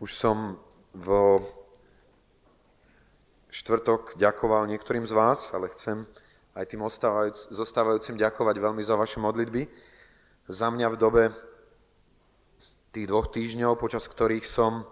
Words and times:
Už 0.00 0.16
som 0.16 0.56
v 0.96 1.36
štvrtok 3.52 4.16
ďakoval 4.16 4.64
niektorým 4.72 5.04
z 5.04 5.12
vás, 5.12 5.52
ale 5.52 5.68
chcem 5.76 6.08
aj 6.56 6.64
tým 6.72 6.80
zostávajúcim 7.52 8.16
ďakovať 8.16 8.56
veľmi 8.64 8.80
za 8.80 8.96
vaše 8.96 9.20
modlitby. 9.20 9.68
Za 10.48 10.72
mňa 10.72 10.88
v 10.88 10.96
dobe 10.96 11.24
tých 12.96 13.12
dvoch 13.12 13.28
týždňov, 13.28 13.76
počas 13.76 14.08
ktorých 14.08 14.48
som 14.48 14.88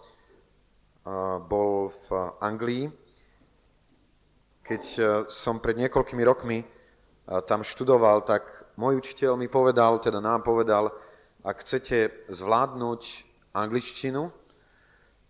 bol 1.48 1.88
v 1.88 2.08
Anglii, 2.44 2.92
keď 4.60 4.82
som 5.32 5.56
pred 5.56 5.80
niekoľkými 5.80 6.20
rokmi 6.20 6.68
tam 7.48 7.64
študoval, 7.64 8.28
tak 8.28 8.44
môj 8.76 9.00
učiteľ 9.00 9.40
mi 9.40 9.48
povedal, 9.48 10.04
teda 10.04 10.20
nám 10.20 10.44
povedal, 10.44 10.92
ak 11.40 11.64
chcete 11.64 12.28
zvládnuť 12.28 13.02
angličtinu, 13.56 14.36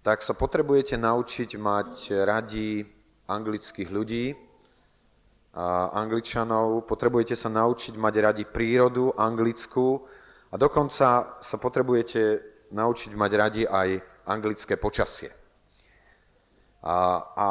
tak 0.02 0.22
sa 0.22 0.32
potrebujete 0.34 0.96
naučiť 0.96 1.50
mať 1.58 2.24
radi 2.24 2.86
anglických 3.28 3.90
ľudí, 3.90 4.48
a 5.58 5.90
angličanov, 5.90 6.86
potrebujete 6.86 7.34
sa 7.34 7.50
naučiť 7.50 7.98
mať 7.98 8.14
radi 8.22 8.44
prírodu 8.46 9.10
anglickú 9.18 10.06
a 10.52 10.54
dokonca 10.54 11.40
sa 11.42 11.56
potrebujete 11.58 12.22
naučiť 12.70 13.10
mať 13.16 13.30
radi 13.34 13.62
aj 13.66 13.88
anglické 14.28 14.78
počasie. 14.78 15.32
A, 16.84 16.96
a 17.34 17.48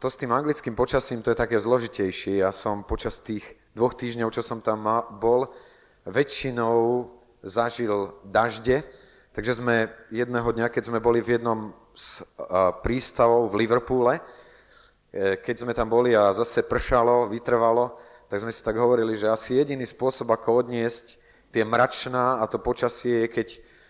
to 0.00 0.08
s 0.08 0.16
tým 0.16 0.32
anglickým 0.32 0.72
počasím 0.72 1.20
to 1.20 1.36
je 1.36 1.42
také 1.42 1.60
zložitejšie. 1.60 2.40
Ja 2.40 2.48
som 2.48 2.80
počas 2.80 3.20
tých 3.20 3.44
dvoch 3.76 3.92
týždňov, 3.92 4.32
čo 4.32 4.40
som 4.40 4.64
tam 4.64 4.86
bol, 5.20 5.50
väčšinou 6.08 7.10
zažil 7.44 8.14
dažde, 8.24 8.80
Takže 9.34 9.58
sme 9.58 9.90
jedného 10.14 10.46
dňa, 10.46 10.70
keď 10.70 10.94
sme 10.94 11.02
boli 11.02 11.18
v 11.18 11.34
jednom 11.34 11.74
z 11.90 12.22
prístavov 12.86 13.50
v 13.50 13.66
Liverpoole, 13.66 14.22
e, 15.10 15.42
keď 15.42 15.66
sme 15.66 15.74
tam 15.74 15.90
boli 15.90 16.14
a 16.14 16.30
zase 16.30 16.62
pršalo, 16.62 17.26
vytrvalo, 17.26 17.98
tak 18.30 18.38
sme 18.38 18.54
si 18.54 18.62
tak 18.62 18.78
hovorili, 18.78 19.18
že 19.18 19.26
asi 19.26 19.58
jediný 19.58 19.82
spôsob, 19.82 20.30
ako 20.30 20.62
odniesť 20.62 21.18
tie 21.50 21.66
mračná 21.66 22.38
a 22.38 22.46
to 22.46 22.62
počasie 22.62 23.26
je, 23.26 23.34
keď 23.34 23.48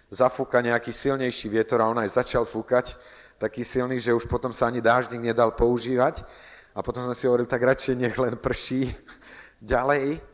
zafúka 0.09 0.64
nejaký 0.64 0.97
silnejší 0.97 1.53
vietor 1.53 1.84
a 1.84 1.92
on 1.92 2.01
aj 2.01 2.25
začal 2.25 2.48
fúkať, 2.48 2.97
taký 3.36 3.69
silný, 3.69 4.01
že 4.01 4.17
už 4.17 4.25
potom 4.25 4.48
sa 4.48 4.73
ani 4.73 4.81
dáždik 4.81 5.20
nedal 5.20 5.53
používať. 5.53 6.25
A 6.73 6.81
potom 6.81 7.05
sme 7.05 7.12
si 7.12 7.29
hovorili, 7.29 7.45
tak 7.45 7.61
radšej 7.61 8.01
nech 8.01 8.17
len 8.17 8.41
prší 8.41 8.89
ďalej. 9.61 10.25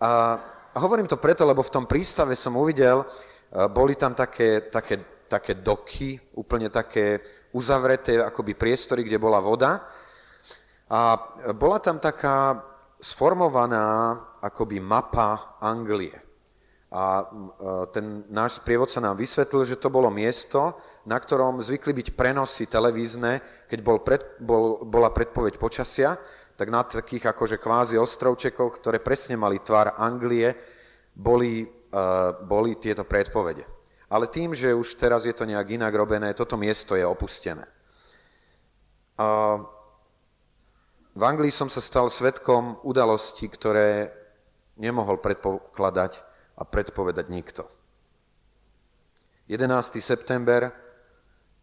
A 0.00 0.40
hovorím 0.80 1.04
to 1.04 1.20
preto, 1.20 1.44
lebo 1.44 1.60
v 1.60 1.74
tom 1.76 1.84
prístave 1.84 2.32
som 2.32 2.56
uvidel, 2.56 3.04
boli 3.50 3.98
tam 3.98 4.14
také, 4.14 4.70
také, 4.70 5.26
také 5.26 5.58
doky, 5.58 6.20
úplne 6.38 6.70
také 6.70 7.18
uzavreté 7.50 8.22
akoby 8.22 8.54
priestory, 8.54 9.02
kde 9.02 9.18
bola 9.18 9.42
voda. 9.42 9.82
A 10.90 11.18
bola 11.54 11.78
tam 11.78 11.98
taká 11.98 12.62
sformovaná 13.00 14.18
akoby 14.42 14.78
mapa 14.80 15.56
Anglie. 15.60 16.14
A 16.90 17.22
eh, 17.22 17.86
ten 17.94 18.26
náš 18.28 18.58
sprievodca 18.58 18.98
nám 18.98 19.14
vysvetlil, 19.14 19.62
že 19.64 19.78
to 19.78 19.94
bolo 19.94 20.10
miesto, 20.10 20.74
na 21.06 21.16
ktorom 21.16 21.62
zvykli 21.62 21.94
byť 21.94 22.08
prenosy 22.18 22.66
televízne, 22.66 23.66
keď 23.70 23.78
bol 23.80 24.02
pred, 24.02 24.22
bol, 24.42 24.82
bola 24.82 25.14
predpoveď 25.14 25.54
počasia, 25.56 26.18
tak 26.58 26.68
na 26.68 26.84
takých 26.84 27.30
akože 27.30 27.56
kvázi 27.56 27.96
ostrovčekoch, 27.96 28.82
ktoré 28.82 28.98
presne 29.00 29.38
mali 29.38 29.62
tvar 29.62 29.96
Anglie, 29.96 30.52
boli 31.16 31.79
boli 32.46 32.78
tieto 32.78 33.02
predpovede. 33.02 33.66
Ale 34.10 34.26
tým, 34.26 34.54
že 34.54 34.74
už 34.74 34.98
teraz 34.98 35.22
je 35.22 35.34
to 35.34 35.46
nejak 35.46 35.70
inak 35.70 35.94
robené, 35.94 36.34
toto 36.34 36.58
miesto 36.58 36.98
je 36.98 37.06
opustené. 37.06 37.62
V 41.10 41.22
Anglii 41.22 41.50
som 41.54 41.70
sa 41.70 41.78
stal 41.78 42.10
svetkom 42.10 42.82
udalosti, 42.82 43.46
ktoré 43.46 44.10
nemohol 44.78 45.18
predpokladať 45.22 46.12
a 46.58 46.62
predpovedať 46.66 47.26
nikto. 47.30 47.62
11. 49.50 49.98
september 49.98 50.70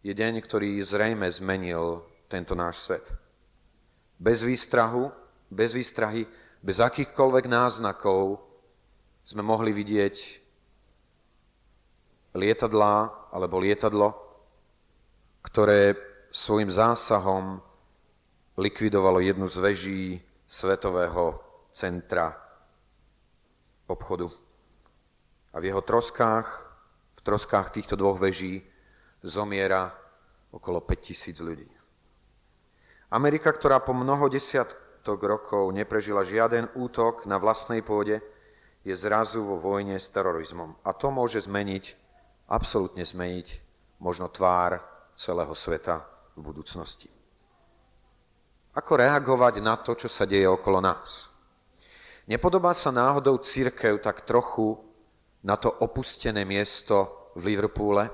je 0.04 0.12
deň, 0.12 0.40
ktorý 0.44 0.78
zrejme 0.84 1.28
zmenil 1.28 2.04
tento 2.28 2.52
náš 2.52 2.84
svet. 2.84 3.12
Bez 4.20 4.44
výstrahu, 4.44 5.08
bez 5.48 5.72
výstrahy, 5.72 6.24
bez 6.60 6.78
akýchkoľvek 6.80 7.44
náznakov 7.48 8.47
sme 9.28 9.44
mohli 9.44 9.76
vidieť 9.76 10.16
lietadlá 12.32 13.28
alebo 13.28 13.60
lietadlo, 13.60 14.16
ktoré 15.44 15.92
svojim 16.32 16.72
zásahom 16.72 17.60
likvidovalo 18.56 19.20
jednu 19.20 19.44
z 19.44 19.56
veží 19.60 20.02
svetového 20.48 21.36
centra 21.68 22.32
obchodu. 23.84 24.32
A 25.52 25.60
v 25.60 25.76
jeho 25.76 25.84
troskách, 25.84 26.48
v 27.16 27.20
troskách 27.20 27.68
týchto 27.68 28.00
dvoch 28.00 28.16
veží 28.16 28.64
zomiera 29.20 29.92
okolo 30.56 30.80
5000 30.80 31.36
ľudí. 31.44 31.68
Amerika, 33.12 33.52
ktorá 33.52 33.84
po 33.84 33.92
mnoho 33.92 34.32
desiatok 34.32 35.20
rokov 35.20 35.68
neprežila 35.76 36.24
žiaden 36.24 36.72
útok 36.80 37.28
na 37.28 37.36
vlastnej 37.36 37.84
pôde, 37.84 38.24
je 38.88 38.96
zrazu 38.96 39.44
vo 39.44 39.60
vojne 39.60 40.00
s 40.00 40.08
terorizmom. 40.08 40.80
A 40.80 40.96
to 40.96 41.12
môže 41.12 41.44
zmeniť, 41.44 41.84
absolútne 42.48 43.04
zmeniť 43.04 43.60
možno 44.00 44.32
tvár 44.32 44.80
celého 45.12 45.52
sveta 45.52 46.08
v 46.32 46.40
budúcnosti. 46.40 47.12
Ako 48.72 48.96
reagovať 48.96 49.60
na 49.60 49.76
to, 49.76 49.92
čo 49.92 50.08
sa 50.08 50.24
deje 50.24 50.48
okolo 50.48 50.80
nás? 50.80 51.28
Nepodobá 52.28 52.72
sa 52.72 52.88
náhodou 52.88 53.40
církev 53.40 54.00
tak 54.00 54.24
trochu 54.24 54.78
na 55.44 55.56
to 55.60 55.68
opustené 55.68 56.44
miesto 56.48 57.28
v 57.36 57.52
Liverpoole, 57.52 58.08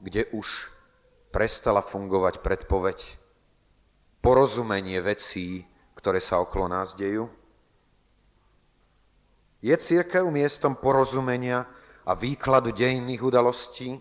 kde 0.00 0.28
už 0.32 0.70
prestala 1.32 1.80
fungovať 1.80 2.44
predpoveď, 2.44 2.98
porozumenie 4.20 5.00
vecí, 5.00 5.64
ktoré 5.96 6.20
sa 6.20 6.40
okolo 6.40 6.68
nás 6.68 6.94
dejú? 6.94 7.26
Je 9.62 9.74
církev 9.78 10.26
miestom 10.26 10.74
porozumenia 10.74 11.70
a 12.02 12.18
výkladu 12.18 12.74
dejinných 12.74 13.22
udalostí? 13.22 13.94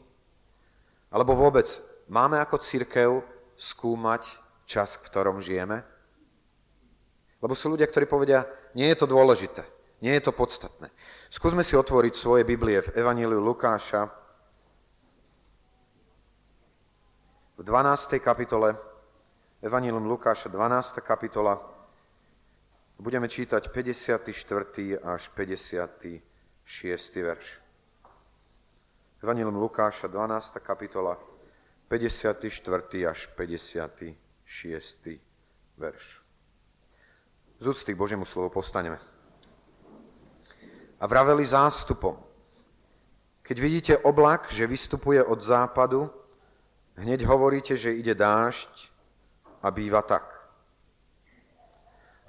Alebo 1.13 1.37
vôbec 1.37 1.69
máme 2.09 2.41
ako 2.41 2.57
církev 2.57 3.21
skúmať 3.53 4.41
čas, 4.65 4.97
v 4.97 5.05
ktorom 5.05 5.37
žijeme? 5.37 5.85
Lebo 7.41 7.53
sú 7.53 7.77
ľudia, 7.77 7.85
ktorí 7.85 8.09
povedia, 8.09 8.45
nie 8.73 8.89
je 8.89 8.97
to 8.97 9.05
dôležité, 9.05 9.61
nie 10.01 10.13
je 10.17 10.25
to 10.25 10.33
podstatné. 10.33 10.89
Skúsme 11.29 11.61
si 11.61 11.77
otvoriť 11.77 12.13
svoje 12.17 12.41
Biblie 12.41 12.81
v 12.81 12.97
Evaníliu 12.97 13.41
Lukáša 13.41 14.09
v 17.57 17.61
12. 17.61 18.17
kapitole, 18.17 18.73
Evanílium 19.61 20.09
Lukáša, 20.09 20.49
12. 20.49 21.05
kapitola, 21.05 21.61
Budeme 23.01 23.25
čítať 23.25 23.73
54. 23.73 24.29
až 25.01 25.33
56. 25.33 26.21
verš. 27.15 27.47
Evangelium 29.25 29.57
Lukáša, 29.57 30.05
12. 30.05 30.61
kapitola, 30.61 31.17
54. 31.89 32.45
až 33.09 33.25
56. 33.33 35.17
verš. 35.77 36.21
Z 37.57 37.67
úcty 37.67 37.93
k 37.93 37.97
Božiemu 37.97 38.21
slovu 38.21 38.53
postaneme. 38.53 39.01
A 41.01 41.07
vraveli 41.09 41.41
zástupom. 41.41 42.21
Keď 43.41 43.57
vidíte 43.57 43.97
oblak, 43.97 44.53
že 44.53 44.69
vystupuje 44.69 45.25
od 45.25 45.41
západu, 45.41 46.05
hneď 47.01 47.25
hovoríte, 47.25 47.73
že 47.73 47.97
ide 47.97 48.13
dážď 48.13 48.93
a 49.65 49.73
býva 49.73 50.05
tak. 50.05 50.30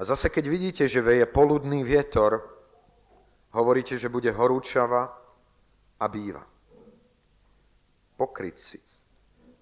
A 0.03 0.05
zase 0.05 0.35
keď 0.35 0.51
vidíte, 0.51 0.85
že 0.91 0.99
veje 0.99 1.31
poludný 1.31 1.87
vietor, 1.87 2.43
hovoríte, 3.55 3.95
že 3.95 4.11
bude 4.11 4.35
horúčava 4.35 5.15
a 5.95 6.05
býva. 6.11 6.43
Pokryť 8.19 8.57
si. 8.59 8.83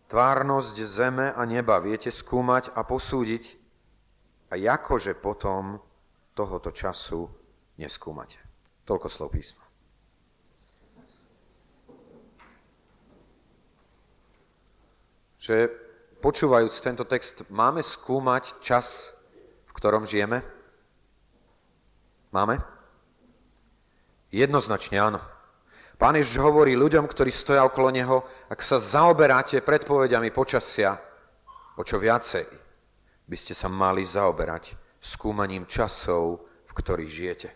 Tvárnosť 0.09 0.77
zeme 0.89 1.29
a 1.29 1.45
neba 1.45 1.77
viete 1.77 2.09
skúmať 2.09 2.73
a 2.73 2.89
posúdiť 2.89 3.45
a 4.49 4.57
jakože 4.57 5.21
potom 5.21 5.77
tohoto 6.33 6.73
času 6.73 7.29
neskúmate. 7.77 8.41
Toľko 8.89 9.13
slov 9.13 9.37
písma. 9.37 9.69
Že 15.37 15.69
počúvajúc 16.25 16.81
tento 16.81 17.05
text, 17.05 17.45
máme 17.53 17.85
skúmať 17.85 18.57
čas 18.65 19.20
v 19.71 19.77
ktorom 19.79 20.03
žijeme? 20.03 20.43
Máme? 22.35 22.59
Jednoznačne 24.35 24.99
áno. 24.99 25.23
Pán 25.95 26.19
Ježiš 26.19 26.43
hovorí 26.43 26.75
ľuďom, 26.75 27.07
ktorí 27.07 27.31
stoja 27.31 27.63
okolo 27.63 27.95
Neho, 27.95 28.27
ak 28.51 28.59
sa 28.65 28.83
zaoberáte 28.83 29.63
predpovediami 29.63 30.35
počasia, 30.35 30.99
o 31.79 31.83
čo 31.87 32.03
viacej 32.03 32.47
by 33.31 33.37
ste 33.39 33.55
sa 33.55 33.71
mali 33.71 34.03
zaoberať 34.03 34.75
skúmaním 34.99 35.71
časov, 35.71 36.43
v 36.67 36.73
ktorých 36.75 37.11
žijete. 37.11 37.49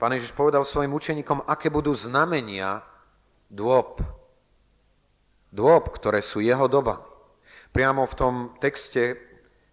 Pán 0.00 0.16
Ježiš 0.16 0.32
povedal 0.32 0.64
svojim 0.64 0.96
učeníkom, 0.96 1.44
aké 1.44 1.68
budú 1.68 1.92
znamenia 1.92 2.80
dôb. 3.52 4.00
Dôb, 5.52 5.84
ktoré 5.92 6.24
sú 6.24 6.40
jeho 6.40 6.64
doba. 6.66 7.04
Priamo 7.76 8.08
v 8.08 8.16
tom 8.16 8.34
texte 8.56 9.29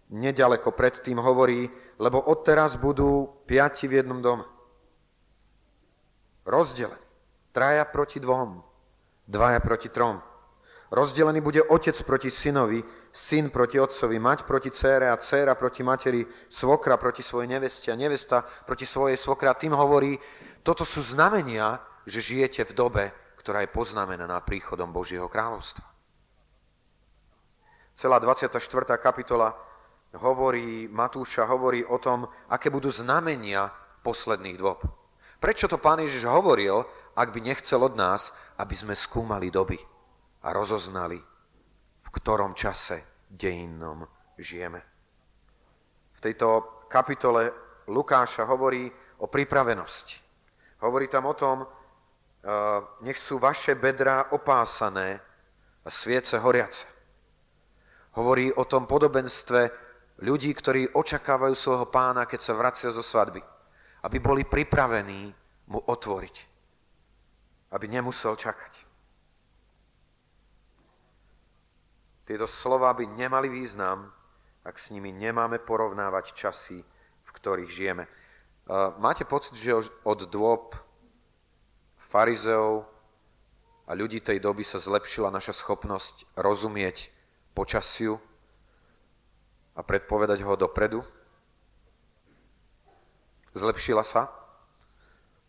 nedaleko 0.08 0.72
predtým 0.72 1.20
hovorí, 1.20 1.68
lebo 2.00 2.20
odteraz 2.20 2.76
budú 2.80 3.44
piati 3.44 3.88
v 3.88 4.00
jednom 4.04 4.20
dome 4.24 4.58
rozdelený. 6.48 7.04
Traja 7.52 7.84
proti 7.84 8.20
dvom, 8.20 8.64
dvaja 9.28 9.60
proti 9.60 9.88
trom. 9.92 10.20
Rozdelený 10.88 11.44
bude 11.44 11.60
otec 11.60 11.92
proti 12.00 12.32
synovi, 12.32 12.80
syn 13.12 13.52
proti 13.52 13.76
otcovi, 13.76 14.16
mať 14.16 14.48
proti 14.48 14.72
cére 14.72 15.12
a 15.12 15.20
céra 15.20 15.52
proti 15.52 15.84
materi, 15.84 16.24
svokra 16.48 16.96
proti 16.96 17.20
svojej 17.20 17.44
neveste 17.44 17.92
a 17.92 17.98
nevesta 17.98 18.40
proti 18.40 18.88
svojej 18.88 19.20
svokra. 19.20 19.52
Tým 19.52 19.76
hovorí, 19.76 20.16
toto 20.64 20.88
sú 20.88 21.04
znamenia, 21.04 21.84
že 22.08 22.24
žijete 22.24 22.64
v 22.64 22.72
dobe, 22.72 23.04
ktorá 23.36 23.60
je 23.60 23.74
poznamenaná 23.74 24.40
príchodom 24.40 24.88
Božieho 24.88 25.28
kráľovstva. 25.28 25.84
Celá 27.92 28.16
24. 28.16 28.56
kapitola 28.96 29.52
hovorí, 30.16 30.88
Matúša 30.88 31.44
hovorí 31.44 31.84
o 31.84 32.00
tom, 32.00 32.24
aké 32.48 32.72
budú 32.72 32.88
znamenia 32.88 33.68
posledných 34.00 34.56
dôb. 34.56 34.80
Prečo 35.38 35.68
to 35.68 35.76
pán 35.76 36.00
Ježiš 36.00 36.24
hovoril, 36.24 36.82
ak 37.14 37.28
by 37.30 37.40
nechcel 37.44 37.84
od 37.84 37.94
nás, 37.94 38.32
aby 38.58 38.74
sme 38.74 38.96
skúmali 38.96 39.52
doby 39.52 39.78
a 40.42 40.48
rozoznali, 40.50 41.18
v 42.00 42.08
ktorom 42.10 42.56
čase 42.56 43.26
dejinnom 43.28 44.02
žijeme. 44.38 44.80
V 46.16 46.20
tejto 46.24 46.82
kapitole 46.88 47.52
Lukáša 47.88 48.48
hovorí 48.48 48.90
o 49.22 49.26
pripravenosti. 49.26 50.16
Hovorí 50.82 51.06
tam 51.10 51.26
o 51.26 51.34
tom, 51.34 51.62
eh, 51.62 51.68
nech 53.02 53.18
sú 53.18 53.38
vaše 53.38 53.74
bedrá 53.74 54.30
opásané 54.34 55.20
a 55.84 55.88
sviece 55.90 56.38
horiace. 56.38 56.86
Hovorí 58.18 58.50
o 58.52 58.64
tom 58.64 58.86
podobenstve 58.86 59.87
ľudí, 60.22 60.50
ktorí 60.54 60.92
očakávajú 60.94 61.54
svojho 61.54 61.86
pána, 61.88 62.26
keď 62.26 62.40
sa 62.42 62.54
vracia 62.58 62.90
zo 62.90 63.02
svadby 63.02 63.58
aby 64.02 64.18
boli 64.22 64.42
pripravení 64.46 65.34
mu 65.68 65.80
otvoriť. 65.82 66.36
Aby 67.74 67.86
nemusel 67.90 68.38
čakať. 68.38 68.86
Tieto 72.24 72.44
slova 72.44 72.92
by 72.92 73.08
nemali 73.08 73.48
význam, 73.48 74.12
ak 74.64 74.76
s 74.76 74.92
nimi 74.92 75.12
nemáme 75.12 75.58
porovnávať 75.64 76.36
časy, 76.36 76.84
v 77.24 77.30
ktorých 77.32 77.70
žijeme. 77.72 78.04
Máte 79.00 79.24
pocit, 79.24 79.56
že 79.56 79.72
od 80.04 80.28
dôb 80.28 80.76
farizeov 81.96 82.84
a 83.88 83.96
ľudí 83.96 84.20
tej 84.20 84.44
doby 84.44 84.60
sa 84.60 84.76
zlepšila 84.76 85.32
naša 85.32 85.56
schopnosť 85.56 86.28
rozumieť 86.36 87.08
počasiu 87.56 88.20
a 89.78 89.80
predpovedať 89.86 90.42
ho 90.42 90.58
dopredu? 90.58 91.06
Zlepšila 93.54 94.02
sa? 94.02 94.26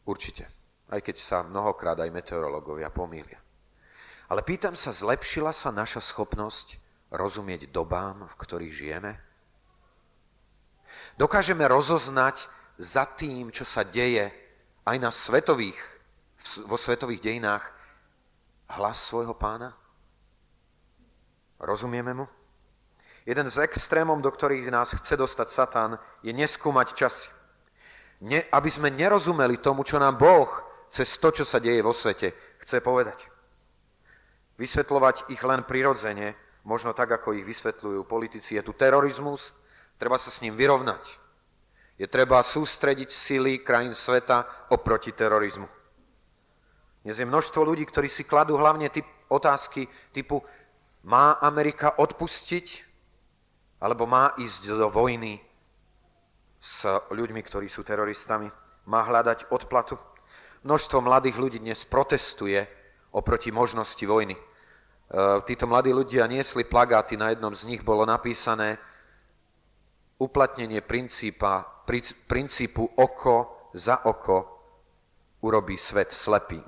Určite. 0.05 0.45
Aj 0.89 1.01
keď 1.01 1.17
sa 1.17 1.41
mnohokrát 1.41 1.97
aj 1.97 2.13
meteorológovia 2.13 2.93
pomýlia. 2.93 3.41
Ale 4.29 4.45
pýtam 4.45 4.77
sa, 4.77 4.93
zlepšila 4.93 5.49
sa 5.49 5.73
naša 5.73 6.05
schopnosť 6.05 6.77
rozumieť 7.09 7.73
dobám, 7.73 8.29
v 8.29 8.35
ktorých 8.37 8.73
žijeme? 8.73 9.11
Dokážeme 11.17 11.65
rozoznať 11.65 12.45
za 12.77 13.09
tým, 13.09 13.49
čo 13.49 13.65
sa 13.65 13.81
deje 13.81 14.29
aj 14.85 14.97
na 15.01 15.09
svetových, 15.09 15.77
vo 16.69 16.77
svetových 16.77 17.21
dejinách 17.21 17.65
hlas 18.77 19.01
svojho 19.01 19.33
pána? 19.33 19.73
Rozumieme 21.57 22.13
mu? 22.13 22.38
Jeden 23.25 23.47
z 23.49 23.63
extrémov, 23.63 24.21
do 24.21 24.31
ktorých 24.31 24.71
nás 24.71 24.95
chce 24.95 25.17
dostať 25.19 25.47
Satan, 25.49 25.91
je 26.23 26.31
neskúmať 26.31 26.95
časy 26.95 27.39
ne, 28.21 28.39
aby 28.51 28.69
sme 28.71 28.91
nerozumeli 28.91 29.57
tomu, 29.59 29.83
čo 29.87 29.99
nám 29.99 30.19
Boh 30.19 30.49
cez 30.91 31.07
to, 31.17 31.31
čo 31.31 31.47
sa 31.47 31.59
deje 31.63 31.79
vo 31.79 31.95
svete, 31.95 32.35
chce 32.59 32.83
povedať. 32.83 33.29
Vysvetľovať 34.59 35.31
ich 35.31 35.39
len 35.39 35.63
prirodzene, 35.63 36.35
možno 36.67 36.91
tak, 36.91 37.15
ako 37.15 37.31
ich 37.31 37.47
vysvetľujú 37.47 38.03
politici. 38.03 38.59
Je 38.59 38.63
tu 38.65 38.75
terorizmus, 38.75 39.55
treba 39.95 40.19
sa 40.19 40.27
s 40.27 40.43
ním 40.43 40.59
vyrovnať. 40.59 41.03
Je 41.95 42.07
treba 42.07 42.43
sústrediť 42.43 43.07
sily 43.11 43.63
krajín 43.63 43.95
sveta 43.95 44.43
oproti 44.71 45.15
terorizmu. 45.15 45.67
Dnes 46.99 47.15
je 47.15 47.27
množstvo 47.27 47.63
ľudí, 47.63 47.87
ktorí 47.87 48.11
si 48.11 48.27
kladú 48.27 48.59
hlavne 48.59 48.91
typ, 48.91 49.07
otázky 49.31 49.87
typu 50.11 50.43
má 51.07 51.39
Amerika 51.39 51.95
odpustiť 51.95 52.88
alebo 53.79 54.03
má 54.03 54.35
ísť 54.35 54.75
do 54.75 54.87
vojny 54.91 55.39
s 56.59 56.83
ľuďmi, 57.11 57.39
ktorí 57.39 57.71
sú 57.71 57.87
teroristami, 57.87 58.51
má 58.91 59.01
hľadať 59.07 59.47
odplatu. 59.55 59.95
Množstvo 60.67 60.99
mladých 60.99 61.39
ľudí 61.39 61.57
dnes 61.63 61.87
protestuje 61.87 62.67
oproti 63.15 63.55
možnosti 63.55 64.03
vojny. 64.03 64.35
E, 64.35 64.41
títo 65.47 65.71
mladí 65.71 65.95
ľudia 65.95 66.27
niesli 66.27 66.67
plagáty, 66.67 67.15
na 67.15 67.31
jednom 67.31 67.55
z 67.55 67.63
nich 67.63 67.79
bolo 67.79 68.03
napísané 68.03 68.75
uplatnenie 70.19 70.83
princípa, 70.83 71.87
princípu 72.27 72.83
oko 72.99 73.71
za 73.71 74.03
oko 74.03 74.59
urobí 75.39 75.79
svet 75.79 76.11
slepým. 76.11 76.67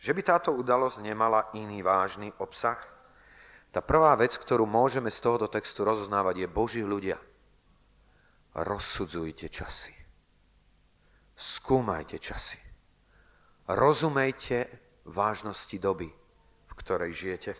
Že 0.00 0.12
by 0.16 0.22
táto 0.24 0.56
udalosť 0.56 1.04
nemala 1.04 1.52
iný 1.52 1.84
vážny 1.84 2.32
obsah? 2.40 2.95
Tá 3.76 3.84
prvá 3.84 4.16
vec, 4.16 4.32
ktorú 4.40 4.64
môžeme 4.64 5.12
z 5.12 5.20
tohoto 5.20 5.52
textu 5.52 5.84
rozoznávať, 5.84 6.40
je 6.40 6.48
Boží 6.48 6.80
ľudia. 6.80 7.20
Rozsudzujte 8.56 9.52
časy. 9.52 9.92
Skúmajte 11.36 12.16
časy. 12.16 12.56
Rozumejte 13.68 14.64
vážnosti 15.04 15.76
doby, 15.76 16.08
v 16.64 16.72
ktorej 16.72 17.12
žijete. 17.12 17.52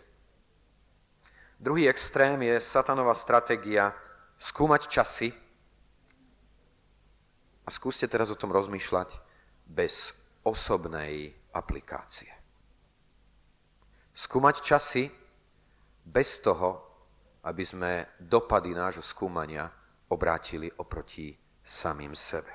Druhý 1.61 1.85
extrém 1.85 2.49
je 2.49 2.65
satanová 2.65 3.13
stratégia 3.13 3.93
skúmať 4.41 4.89
časy 4.89 5.29
a 7.61 7.69
skúste 7.69 8.09
teraz 8.09 8.33
o 8.33 8.39
tom 8.41 8.49
rozmýšľať 8.49 9.21
bez 9.69 10.17
osobnej 10.41 11.29
aplikácie. 11.53 12.33
Skúmať 14.17 14.65
časy 14.65 15.26
bez 16.07 16.39
toho, 16.39 16.87
aby 17.43 17.63
sme 17.67 17.91
dopady 18.19 18.71
nášho 18.71 19.03
skúmania 19.03 19.67
obrátili 20.07 20.71
oproti 20.79 21.35
samým 21.59 22.15
sebe. 22.15 22.51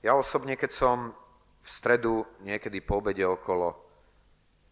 Ja 0.00 0.16
osobne, 0.16 0.56
keď 0.56 0.70
som 0.72 1.12
v 1.58 1.68
stredu 1.68 2.24
niekedy 2.40 2.80
po 2.80 3.04
obede 3.04 3.26
okolo 3.28 3.76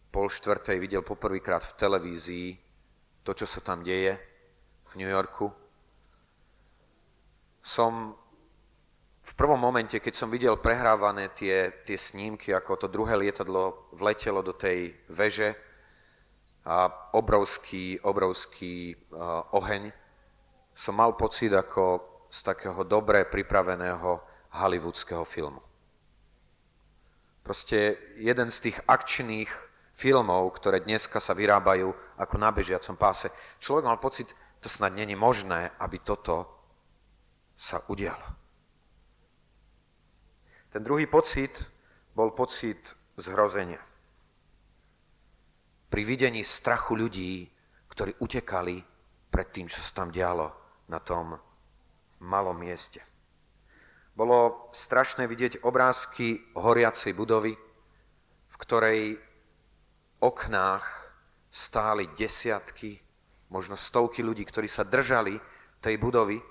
pol 0.09 0.31
štvrtej 0.31 0.81
videl 0.81 1.03
poprvýkrát 1.05 1.61
v 1.61 1.77
televízii 1.77 2.49
to, 3.21 3.35
čo 3.35 3.45
sa 3.45 3.59
tam 3.61 3.83
deje 3.83 4.17
v 4.87 4.91
New 4.97 5.09
Yorku, 5.11 5.51
som 7.59 8.15
v 9.27 9.31
prvom 9.35 9.59
momente, 9.59 9.99
keď 9.99 10.13
som 10.15 10.31
videl 10.31 10.55
prehrávané 10.55 11.35
tie, 11.35 11.83
tie 11.83 11.99
snímky, 11.99 12.55
ako 12.55 12.79
to 12.79 12.87
druhé 12.87 13.19
lietadlo 13.19 13.91
vletelo 13.91 14.39
do 14.39 14.55
tej 14.55 14.95
veže, 15.11 15.66
obrovský, 17.15 17.99
obrovský 18.03 18.95
oheň, 19.55 19.91
som 20.75 20.93
mal 20.93 21.15
pocit 21.15 21.49
ako 21.55 22.03
z 22.27 22.43
takého 22.43 22.83
dobre 22.83 23.23
pripraveného 23.23 24.19
hollywoodského 24.51 25.23
filmu. 25.23 25.63
Proste 27.39 27.95
jeden 28.19 28.51
z 28.51 28.57
tých 28.69 28.77
akčných 28.83 29.47
filmov, 29.95 30.51
ktoré 30.59 30.83
dneska 30.83 31.23
sa 31.23 31.31
vyrábajú 31.31 31.95
ako 32.19 32.35
na 32.35 32.51
bežiacom 32.51 32.99
páse. 32.99 33.31
Človek 33.63 33.87
mal 33.87 33.97
pocit, 33.97 34.35
to 34.59 34.67
snad 34.67 34.91
není 34.91 35.15
možné, 35.15 35.71
aby 35.79 36.03
toto 36.03 36.51
sa 37.55 37.79
udialo. 37.87 38.27
Ten 40.69 40.83
druhý 40.83 41.07
pocit 41.07 41.55
bol 42.11 42.35
pocit 42.35 42.91
zhrozenia 43.15 43.86
pri 45.87 46.01
videní 46.03 46.43
strachu 46.43 46.99
ľudí, 46.99 47.47
ktorí 47.87 48.19
utekali 48.19 48.83
pred 49.31 49.47
tým, 49.51 49.67
čo 49.71 49.79
sa 49.79 50.03
tam 50.03 50.09
dialo 50.11 50.47
na 50.91 50.99
tom 50.99 51.35
malom 52.23 52.57
mieste. 52.57 53.03
bolo 54.17 54.69
strašné 54.73 55.29
vidieť 55.29 55.61
obrázky 55.61 56.41
horiacej 56.57 57.13
budovy, 57.13 57.53
v 58.47 58.55
ktorej 58.57 59.21
oknách 60.17 60.85
stáli 61.53 62.09
desiatky, 62.17 62.97
možno 63.53 63.77
stovky 63.77 64.25
ľudí, 64.25 64.41
ktorí 64.41 64.65
sa 64.65 64.81
držali 64.81 65.37
tej 65.77 66.01
budovy 66.01 66.41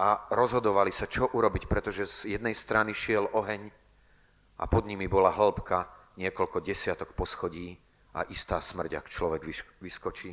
a 0.00 0.32
rozhodovali 0.32 0.88
sa, 0.88 1.04
čo 1.04 1.28
urobiť, 1.28 1.68
pretože 1.68 2.08
z 2.08 2.40
jednej 2.40 2.56
strany 2.56 2.96
šiel 2.96 3.28
oheň 3.36 3.68
a 4.56 4.64
pod 4.64 4.88
nimi 4.88 5.04
bola 5.04 5.28
hĺbka 5.28 5.84
niekoľko 6.16 6.64
desiatok 6.64 7.12
poschodí 7.12 7.76
a 8.12 8.28
istá 8.28 8.60
smrť, 8.60 9.00
ak 9.00 9.06
človek 9.08 9.42
vyskočí. 9.80 10.30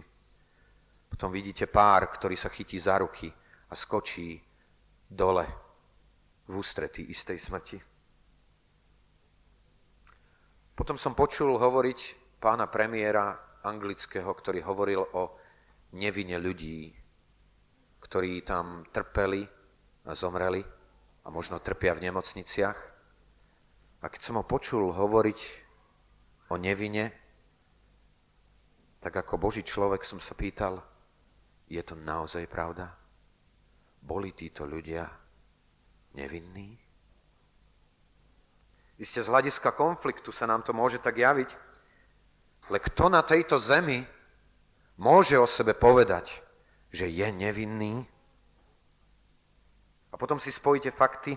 Potom 1.10 1.32
vidíte 1.32 1.66
pár, 1.66 2.12
ktorý 2.12 2.36
sa 2.36 2.52
chytí 2.52 2.78
za 2.78 3.00
ruky 3.00 3.32
a 3.70 3.74
skočí 3.74 4.38
dole 5.10 5.46
v 6.46 6.54
ústretí 6.54 7.08
istej 7.10 7.40
smrti. 7.40 7.78
Potom 10.76 10.96
som 10.96 11.18
počul 11.18 11.60
hovoriť 11.60 12.00
pána 12.40 12.72
premiéra 12.72 13.36
anglického, 13.68 14.32
ktorý 14.32 14.64
hovoril 14.64 15.04
o 15.04 15.36
nevine 15.96 16.40
ľudí, 16.40 16.88
ktorí 18.00 18.48
tam 18.48 18.88
trpeli 18.88 19.44
a 20.08 20.16
zomreli 20.16 20.64
a 21.26 21.28
možno 21.28 21.60
trpia 21.60 21.92
v 21.94 22.08
nemocniciach. 22.08 22.80
A 24.00 24.06
keď 24.08 24.22
som 24.24 24.40
ho 24.40 24.48
počul 24.48 24.96
hovoriť 24.96 25.40
o 26.48 26.56
nevine, 26.56 27.12
tak 29.10 29.26
ako 29.26 29.42
Boží 29.42 29.66
človek 29.66 30.06
som 30.06 30.22
sa 30.22 30.38
pýtal, 30.38 30.78
je 31.66 31.82
to 31.82 31.98
naozaj 31.98 32.46
pravda? 32.46 32.94
Boli 34.06 34.38
títo 34.38 34.70
ľudia 34.70 35.02
nevinný? 36.14 36.78
Isté 39.02 39.26
z 39.26 39.34
hľadiska 39.34 39.74
konfliktu 39.74 40.30
sa 40.30 40.46
nám 40.46 40.62
to 40.62 40.78
môže 40.78 41.02
tak 41.02 41.18
javiť, 41.18 41.50
ale 42.70 42.78
kto 42.78 43.10
na 43.10 43.26
tejto 43.26 43.58
zemi 43.58 44.06
môže 45.02 45.42
o 45.42 45.50
sebe 45.50 45.74
povedať, 45.74 46.46
že 46.94 47.10
je 47.10 47.26
nevinný? 47.34 48.06
A 50.14 50.22
potom 50.22 50.38
si 50.38 50.54
spojíte 50.54 50.94
fakty, 50.94 51.34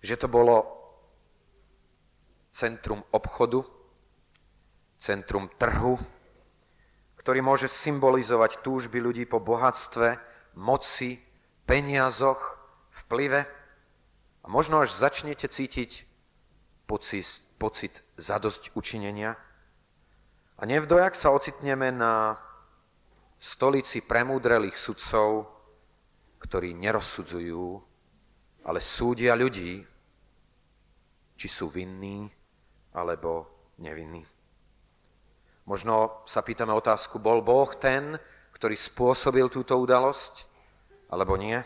že 0.00 0.16
to 0.16 0.32
bolo 0.32 0.64
centrum 2.56 3.04
obchodu, 3.12 3.60
centrum 4.96 5.52
trhu, 5.60 6.15
ktorý 7.26 7.42
môže 7.42 7.66
symbolizovať 7.66 8.62
túžby 8.62 9.02
ľudí 9.02 9.26
po 9.26 9.42
bohatstve, 9.42 10.14
moci, 10.62 11.18
peniazoch, 11.66 12.38
vplyve 13.02 13.42
a 13.42 14.46
možno 14.46 14.78
až 14.78 14.94
začnete 14.94 15.50
cítiť 15.50 16.06
pocit, 16.86 17.26
pocit 17.58 18.06
zadosť 18.14 18.78
učinenia. 18.78 19.34
A 20.54 20.62
nevdojak 20.70 21.18
sa 21.18 21.34
ocitneme 21.34 21.90
na 21.90 22.38
stolici 23.42 24.06
premúdrelých 24.06 24.78
sudcov, 24.78 25.50
ktorí 26.38 26.78
nerozsudzujú, 26.78 27.82
ale 28.70 28.78
súdia 28.78 29.34
ľudí, 29.34 29.82
či 31.34 31.46
sú 31.50 31.66
vinní 31.74 32.30
alebo 32.94 33.50
nevinní. 33.82 34.35
Možno 35.66 36.22
sa 36.30 36.46
pýtame 36.46 36.70
otázku, 36.70 37.18
bol 37.18 37.42
Boh 37.42 37.66
ten, 37.74 38.14
ktorý 38.54 38.78
spôsobil 38.78 39.50
túto 39.50 39.74
udalosť, 39.74 40.46
alebo 41.10 41.34
nie? 41.34 41.58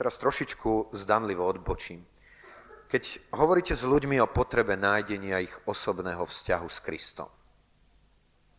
Teraz 0.00 0.16
trošičku 0.16 0.96
zdanlivo 0.96 1.44
odbočím. 1.44 2.08
Keď 2.88 3.32
hovoríte 3.36 3.76
s 3.76 3.84
ľuďmi 3.84 4.20
o 4.20 4.32
potrebe 4.32 4.76
nájdenia 4.76 5.44
ich 5.44 5.52
osobného 5.68 6.24
vzťahu 6.24 6.68
s 6.68 6.78
Kristom, 6.80 7.28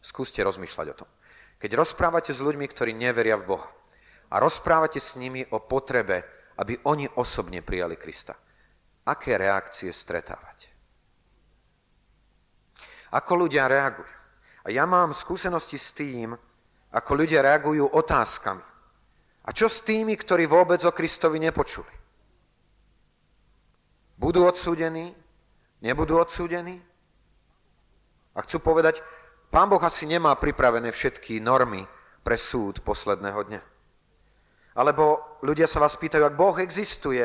skúste 0.02 0.42
rozmýšľať 0.46 0.88
o 0.94 1.00
tom. 1.06 1.10
Keď 1.62 1.78
rozprávate 1.78 2.34
s 2.34 2.42
ľuďmi, 2.42 2.66
ktorí 2.66 2.98
neveria 2.98 3.38
v 3.38 3.58
Boha 3.58 3.70
a 4.34 4.42
rozprávate 4.42 4.98
s 4.98 5.18
nimi 5.18 5.46
o 5.54 5.62
potrebe, 5.62 6.26
aby 6.58 6.78
oni 6.90 7.10
osobne 7.18 7.62
prijali 7.62 7.98
Krista, 7.98 8.34
aké 9.06 9.38
reakcie 9.38 9.94
stretávate? 9.94 10.73
Ako 13.14 13.46
ľudia 13.46 13.70
reagujú? 13.70 14.10
A 14.66 14.74
ja 14.74 14.90
mám 14.90 15.14
skúsenosti 15.14 15.78
s 15.78 15.94
tým, 15.94 16.34
ako 16.94 17.12
ľudia 17.14 17.46
reagujú 17.46 17.94
otázkami. 17.94 18.66
A 19.44 19.50
čo 19.52 19.68
s 19.68 19.84
tými, 19.84 20.16
ktorí 20.18 20.48
vôbec 20.48 20.80
o 20.88 20.96
Kristovi 20.96 21.38
nepočuli? 21.38 21.94
Budú 24.18 24.48
odsúdení? 24.48 25.12
Nebudú 25.84 26.16
odsúdení? 26.16 26.80
A 28.34 28.40
chcú 28.42 28.64
povedať, 28.64 29.04
pán 29.52 29.68
Boh 29.68 29.84
asi 29.84 30.08
nemá 30.08 30.34
pripravené 30.40 30.90
všetky 30.90 31.44
normy 31.44 31.84
pre 32.24 32.40
súd 32.40 32.82
posledného 32.82 33.40
dňa. 33.52 33.62
Alebo 34.80 35.38
ľudia 35.46 35.70
sa 35.70 35.84
vás 35.84 36.00
pýtajú, 36.00 36.24
ak 36.24 36.40
Boh 36.40 36.56
existuje, 36.58 37.22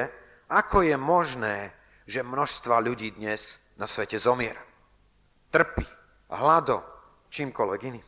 ako 0.51 0.85
je 0.85 0.97
možné, 0.99 1.73
že 2.05 2.27
množstva 2.27 2.83
ľudí 2.83 3.15
dnes 3.17 3.57
na 3.79 3.87
svete 3.89 4.19
zomiera? 4.21 4.68
Trpí, 5.49 5.87
hľado, 6.29 6.85
čímkoľvek 7.33 7.81
iným. 7.89 8.07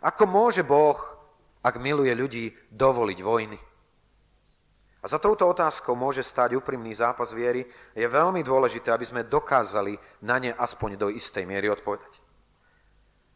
Ako 0.00 0.24
môže 0.26 0.64
Boh 0.64 1.20
ak 1.60 1.76
miluje 1.76 2.12
ľudí, 2.16 2.48
dovoliť 2.72 3.18
vojny? 3.20 3.58
A 5.00 5.08
za 5.08 5.16
touto 5.16 5.48
otázkou 5.48 5.96
môže 5.96 6.20
stáť 6.20 6.60
úprimný 6.60 6.92
zápas 6.92 7.32
viery. 7.32 7.64
Je 7.96 8.04
veľmi 8.04 8.44
dôležité, 8.44 8.92
aby 8.92 9.04
sme 9.08 9.28
dokázali 9.28 9.96
na 10.28 10.36
ne 10.36 10.52
aspoň 10.52 11.00
do 11.00 11.08
istej 11.08 11.48
miery 11.48 11.72
odpovedať. 11.72 12.20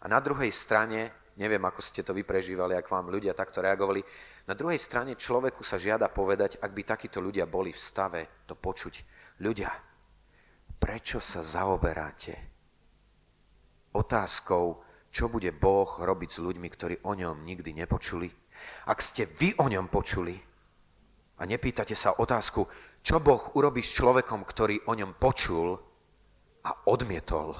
A 0.05 0.09
na 0.13 0.21
druhej 0.21 0.53
strane, 0.53 1.33
neviem, 1.41 1.65
ako 1.65 1.81
ste 1.81 2.05
to 2.05 2.13
vyprežívali, 2.13 2.77
ak 2.77 2.93
vám 2.93 3.09
ľudia 3.09 3.33
takto 3.33 3.65
reagovali, 3.65 4.05
na 4.45 4.53
druhej 4.53 4.77
strane 4.77 5.17
človeku 5.17 5.65
sa 5.65 5.81
žiada 5.81 6.13
povedať, 6.13 6.61
ak 6.61 6.69
by 6.69 6.83
takíto 6.85 7.25
ľudia 7.25 7.49
boli 7.49 7.73
v 7.73 7.81
stave 7.81 8.45
to 8.45 8.61
počuť. 8.61 8.95
Ľudia, 9.41 9.73
prečo 10.77 11.17
sa 11.17 11.41
zaoberáte 11.41 12.54
otázkou 13.95 14.85
čo 15.15 15.31
bude 15.31 15.55
Boh 15.55 15.87
robiť 15.87 16.31
s 16.35 16.43
ľuďmi, 16.43 16.67
ktorí 16.67 16.95
o 17.07 17.15
ňom 17.15 17.47
nikdy 17.47 17.71
nepočuli? 17.71 18.27
Ak 18.91 18.99
ste 18.99 19.31
vy 19.31 19.55
o 19.63 19.71
ňom 19.71 19.87
počuli 19.87 20.35
a 21.39 21.43
nepýtate 21.47 21.95
sa 21.95 22.19
otázku, 22.19 22.67
čo 22.99 23.23
Boh 23.23 23.55
urobí 23.55 23.79
s 23.79 23.95
človekom, 23.95 24.43
ktorý 24.43 24.91
o 24.91 24.93
ňom 24.99 25.15
počul 25.15 25.79
a 26.67 26.71
odmietol 26.91 27.55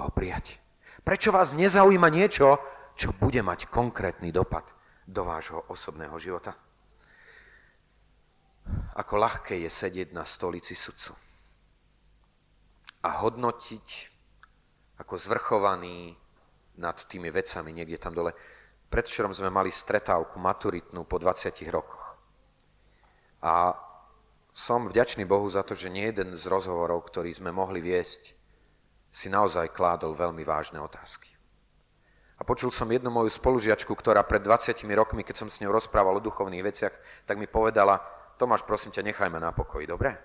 ho 0.00 0.08
prijať? 0.16 0.56
Prečo 1.04 1.28
vás 1.28 1.52
nezaujíma 1.52 2.08
niečo, 2.08 2.56
čo 2.96 3.12
bude 3.20 3.44
mať 3.44 3.68
konkrétny 3.68 4.32
dopad 4.32 4.72
do 5.04 5.28
vášho 5.28 5.68
osobného 5.68 6.16
života? 6.16 6.56
Ako 8.96 9.20
ľahké 9.20 9.60
je 9.60 9.68
sedieť 9.68 10.16
na 10.16 10.24
stolici 10.24 10.72
sudcu 10.72 11.12
a 13.04 13.20
hodnotiť 13.20 14.13
ako 14.98 15.14
zvrchovaný 15.18 16.14
nad 16.78 16.96
tými 17.06 17.30
vecami 17.30 17.70
niekde 17.70 17.98
tam 17.98 18.14
dole. 18.14 18.34
Predvčerom 18.90 19.34
sme 19.34 19.50
mali 19.50 19.74
stretávku 19.74 20.38
maturitnú 20.38 21.06
po 21.06 21.18
20 21.18 21.50
rokoch. 21.70 22.14
A 23.42 23.74
som 24.54 24.86
vďačný 24.86 25.26
Bohu 25.26 25.50
za 25.50 25.66
to, 25.66 25.74
že 25.74 25.90
nie 25.90 26.06
jeden 26.06 26.38
z 26.38 26.46
rozhovorov, 26.46 27.02
ktorý 27.10 27.34
sme 27.34 27.50
mohli 27.50 27.82
viesť, 27.82 28.38
si 29.10 29.26
naozaj 29.30 29.74
kládol 29.74 30.14
veľmi 30.14 30.46
vážne 30.46 30.78
otázky. 30.78 31.34
A 32.38 32.42
počul 32.42 32.74
som 32.74 32.90
jednu 32.90 33.14
moju 33.14 33.30
spolužiačku, 33.30 33.94
ktorá 33.94 34.26
pred 34.26 34.42
20 34.42 34.74
rokmi, 34.94 35.22
keď 35.22 35.36
som 35.42 35.48
s 35.50 35.62
ňou 35.62 35.74
rozprával 35.74 36.18
o 36.18 36.24
duchovných 36.26 36.66
veciach, 36.66 36.94
tak 37.26 37.38
mi 37.38 37.46
povedala, 37.46 38.02
Tomáš, 38.34 38.66
prosím 38.66 38.90
ťa, 38.90 39.06
nechajme 39.06 39.38
na 39.38 39.54
pokoji, 39.54 39.86
dobre? 39.86 40.18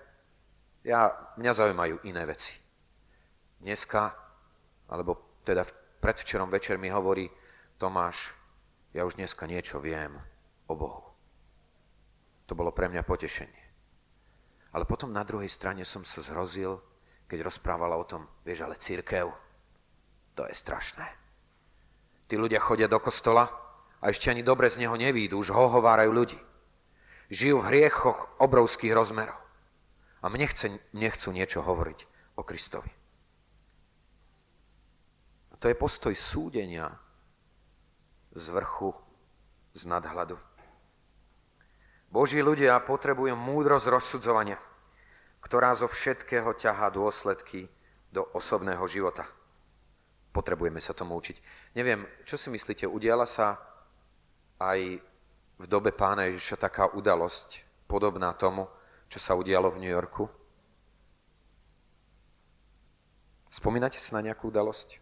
Ja, 0.82 1.14
mňa 1.38 1.52
zaujímajú 1.54 2.02
iné 2.06 2.22
veci. 2.26 2.58
Dneska, 3.62 4.29
alebo 4.90 5.40
teda 5.46 5.62
predvčerom 6.02 6.50
večer 6.50 6.76
mi 6.76 6.90
hovorí, 6.90 7.30
Tomáš, 7.78 8.34
ja 8.92 9.06
už 9.06 9.16
dneska 9.16 9.46
niečo 9.46 9.78
viem 9.78 10.18
o 10.66 10.74
Bohu. 10.74 11.06
To 12.50 12.58
bolo 12.58 12.74
pre 12.74 12.90
mňa 12.90 13.06
potešenie. 13.06 13.62
Ale 14.74 14.84
potom 14.86 15.14
na 15.14 15.22
druhej 15.22 15.48
strane 15.50 15.86
som 15.86 16.02
sa 16.02 16.22
zhrozil, 16.22 16.82
keď 17.30 17.46
rozprávala 17.46 17.94
o 17.94 18.04
tom, 18.06 18.26
vieš, 18.42 18.66
ale 18.66 18.74
církev, 18.74 19.30
to 20.34 20.42
je 20.46 20.54
strašné. 20.54 21.06
Tí 22.26 22.34
ľudia 22.38 22.58
chodia 22.62 22.90
do 22.90 22.98
kostola 22.98 23.46
a 24.02 24.04
ešte 24.10 24.30
ani 24.30 24.42
dobre 24.42 24.70
z 24.70 24.82
neho 24.82 24.94
nevídu, 24.98 25.38
už 25.38 25.54
ho 25.54 25.70
hovárajú 25.70 26.10
ľudí. 26.10 26.38
Žijú 27.30 27.62
v 27.62 27.68
hriechoch 27.70 28.34
obrovských 28.42 28.94
rozmerov. 28.94 29.38
A 30.22 30.26
mne 30.26 30.50
chce, 30.50 30.74
nechcú 30.90 31.30
niečo 31.30 31.62
hovoriť 31.62 31.98
o 32.38 32.42
Kristovi. 32.42 32.99
To 35.60 35.68
je 35.68 35.76
postoj 35.76 36.16
súdenia 36.16 36.88
z 38.32 38.46
vrchu, 38.48 38.96
z 39.76 39.84
nadhľadu. 39.84 40.40
Boží 42.10 42.40
ľudia 42.42 42.80
potrebujú 42.82 43.36
múdrosť 43.36 43.86
rozsudzovania, 43.92 44.58
ktorá 45.44 45.76
zo 45.76 45.86
všetkého 45.86 46.56
ťahá 46.56 46.90
dôsledky 46.90 47.68
do 48.10 48.26
osobného 48.34 48.82
života. 48.90 49.28
Potrebujeme 50.32 50.80
sa 50.82 50.96
tomu 50.96 51.14
učiť. 51.18 51.36
Neviem, 51.76 52.06
čo 52.26 52.38
si 52.40 52.50
myslíte, 52.50 52.86
udiala 52.86 53.26
sa 53.26 53.58
aj 54.58 55.02
v 55.60 55.66
dobe 55.68 55.92
pána 55.92 56.30
Ježiša 56.30 56.56
taká 56.56 56.88
udalosť 56.90 57.66
podobná 57.84 58.32
tomu, 58.32 58.64
čo 59.10 59.18
sa 59.18 59.34
udialo 59.34 59.68
v 59.74 59.80
New 59.82 59.92
Yorku? 59.92 60.24
Spomínate 63.50 63.98
si 63.98 64.14
na 64.14 64.22
nejakú 64.22 64.48
udalosť? 64.48 64.99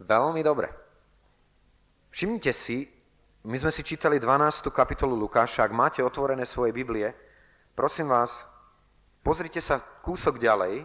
Veľmi 0.00 0.44
dobre. 0.44 0.68
Všimnite 2.12 2.52
si, 2.52 2.84
my 3.46 3.56
sme 3.56 3.72
si 3.72 3.86
čítali 3.86 4.20
12. 4.20 4.68
kapitolu 4.74 5.16
Lukáša, 5.16 5.64
ak 5.64 5.72
máte 5.72 6.00
otvorené 6.02 6.44
svoje 6.44 6.74
Biblie, 6.74 7.12
prosím 7.72 8.12
vás, 8.12 8.44
pozrite 9.22 9.62
sa 9.62 9.80
kúsok 9.80 10.36
ďalej 10.40 10.84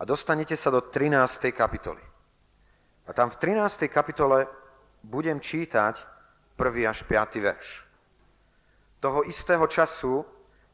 a 0.00 0.02
dostanete 0.02 0.56
sa 0.56 0.68
do 0.74 0.82
13. 0.82 1.54
kapitoly. 1.54 2.02
A 3.04 3.10
tam 3.12 3.28
v 3.28 3.36
13. 3.36 3.88
kapitole 3.92 4.48
budem 5.04 5.40
čítať 5.40 5.94
1. 6.56 6.90
až 6.90 7.04
5. 7.04 7.44
verš. 7.44 7.68
Toho 9.00 9.20
istého 9.28 9.68
času 9.68 10.24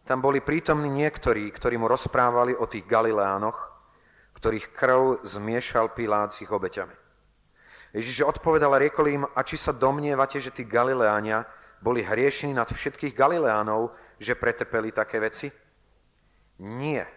tam 0.07 0.23
boli 0.23 0.41
prítomní 0.41 0.89
niektorí, 0.89 1.51
ktorí 1.51 1.79
mu 1.79 1.91
rozprávali 1.91 2.55
o 2.55 2.67
tých 2.67 2.87
Galileánoch, 2.87 3.59
ktorých 4.39 4.71
krv 4.73 5.27
zmiešal 5.27 5.93
Pilát 5.93 6.33
s 6.33 6.41
ich 6.43 6.51
obeťami. 6.51 7.10
Ježiš 7.91 8.23
odpovedal 8.23 8.71
a 8.75 8.83
riekol 8.83 9.07
im, 9.11 9.25
a 9.27 9.41
či 9.43 9.59
sa 9.59 9.75
domnievate, 9.75 10.39
že 10.39 10.55
tí 10.55 10.63
Galileánia 10.63 11.43
boli 11.83 12.07
hriešní 12.07 12.55
nad 12.55 12.71
všetkých 12.71 13.17
Galileánov, 13.17 13.91
že 14.21 14.39
pretrpeli 14.39 14.93
také 14.93 15.19
veci? 15.19 15.51
Nie. 16.61 17.09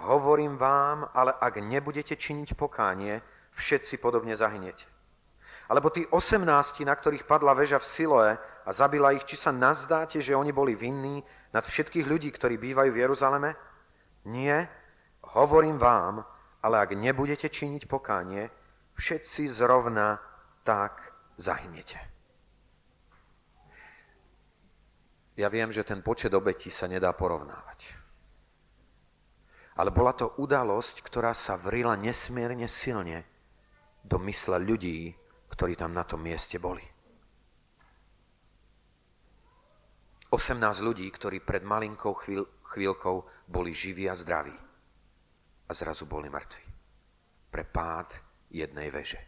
Hovorím 0.00 0.56
vám, 0.56 1.06
ale 1.14 1.36
ak 1.36 1.60
nebudete 1.60 2.16
činiť 2.16 2.56
pokánie, 2.56 3.20
všetci 3.52 4.00
podobne 4.00 4.32
zahynete. 4.34 4.88
Alebo 5.70 5.90
tí 5.90 6.02
osemnácti, 6.10 6.82
na 6.82 6.94
ktorých 6.96 7.28
padla 7.28 7.54
väža 7.54 7.78
v 7.78 7.86
Siloe 7.86 8.30
a 8.38 8.70
zabila 8.72 9.14
ich, 9.14 9.22
či 9.22 9.38
sa 9.38 9.54
nazdáte, 9.54 10.18
že 10.18 10.34
oni 10.34 10.50
boli 10.50 10.74
vinní 10.74 11.22
nad 11.54 11.62
všetkých 11.62 12.06
ľudí, 12.06 12.30
ktorí 12.34 12.58
bývajú 12.58 12.90
v 12.90 13.00
Jeruzaleme? 13.06 13.50
Nie. 14.26 14.66
Hovorím 15.36 15.78
vám, 15.78 16.24
ale 16.64 16.82
ak 16.82 16.96
nebudete 16.96 17.46
činiť 17.46 17.86
pokánie, 17.86 18.50
všetci 19.00 19.48
zrovna 19.48 20.20
tak 20.60 21.16
zahynete. 21.40 21.96
Ja 25.40 25.48
viem, 25.48 25.72
že 25.72 25.88
ten 25.88 26.04
počet 26.04 26.36
obetí 26.36 26.68
sa 26.68 26.84
nedá 26.84 27.16
porovnávať. 27.16 27.96
Ale 29.80 29.88
bola 29.88 30.12
to 30.12 30.36
udalosť, 30.36 31.00
ktorá 31.00 31.32
sa 31.32 31.56
vrila 31.56 31.96
nesmierne 31.96 32.68
silne 32.68 33.24
do 34.04 34.20
mysle 34.20 34.60
ľudí, 34.60 35.16
ktorí 35.48 35.80
tam 35.80 35.96
na 35.96 36.04
tom 36.04 36.20
mieste 36.20 36.60
boli. 36.60 36.84
18 40.28 40.60
ľudí, 40.84 41.08
ktorí 41.08 41.40
pred 41.40 41.64
malinkou 41.64 42.12
chvíľ, 42.20 42.44
chvíľkou 42.68 43.48
boli 43.48 43.72
živí 43.72 44.06
a 44.06 44.14
zdraví 44.14 44.54
a 45.66 45.72
zrazu 45.72 46.04
boli 46.04 46.28
mŕtvi. 46.30 46.64
Pre 47.50 47.64
pád 47.66 48.29
jednej 48.50 48.90
veže. 48.90 49.18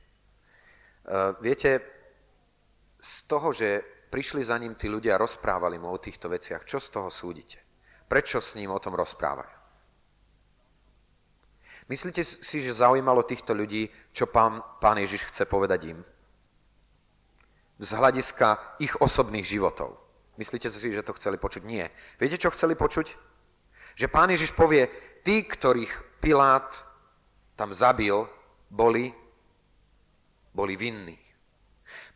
Uh, 1.03 1.35
viete, 1.43 1.83
z 3.03 3.15
toho, 3.27 3.51
že 3.51 3.83
prišli 4.11 4.47
za 4.47 4.55
ním 4.59 4.79
tí 4.79 4.87
ľudia 4.87 5.19
a 5.19 5.23
rozprávali 5.23 5.79
mu 5.79 5.91
o 5.91 6.03
týchto 6.03 6.31
veciach, 6.31 6.63
čo 6.63 6.79
z 6.79 6.89
toho 6.95 7.11
súdite? 7.11 7.59
Prečo 8.07 8.39
s 8.39 8.55
ním 8.55 8.71
o 8.71 8.83
tom 8.83 8.95
rozprávajú? 8.95 9.63
Myslíte 11.91 12.23
si, 12.23 12.63
že 12.63 12.79
zaujímalo 12.79 13.27
týchto 13.27 13.57
ľudí, 13.59 13.91
čo 14.15 14.31
pán, 14.31 14.63
pán 14.79 15.03
Ježiš 15.03 15.35
chce 15.35 15.51
povedať 15.51 15.97
im? 15.97 15.99
Z 17.83 17.99
hľadiska 17.99 18.79
ich 18.79 18.95
osobných 19.03 19.43
životov. 19.43 19.99
Myslíte 20.39 20.71
si, 20.71 20.95
že 20.95 21.03
to 21.03 21.19
chceli 21.19 21.37
počuť? 21.37 21.67
Nie. 21.67 21.91
Viete, 22.23 22.39
čo 22.39 22.55
chceli 22.55 22.79
počuť? 22.79 23.13
Že 23.99 24.07
pán 24.09 24.31
Ježiš 24.31 24.55
povie, 24.55 24.87
tí, 25.27 25.43
ktorých 25.43 26.23
Pilát 26.23 26.71
tam 27.59 27.75
zabil, 27.75 28.15
boli, 28.73 29.13
boli 30.57 30.75
vinní. 30.81 31.21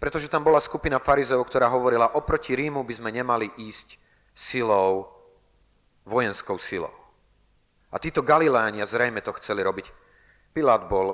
Pretože 0.01 0.33
tam 0.33 0.41
bola 0.41 0.57
skupina 0.57 0.97
farizeov, 0.97 1.45
ktorá 1.45 1.69
hovorila, 1.69 2.17
oproti 2.17 2.57
Rímu 2.57 2.81
by 2.81 2.95
sme 2.97 3.11
nemali 3.13 3.53
ísť 3.61 4.01
silou, 4.33 5.13
vojenskou 6.09 6.57
silou. 6.57 6.93
A 7.93 8.01
títo 8.01 8.25
Galilánia 8.25 8.89
zrejme 8.89 9.21
to 9.21 9.37
chceli 9.37 9.61
robiť. 9.61 9.93
Pilát 10.57 10.89
bol 10.89 11.13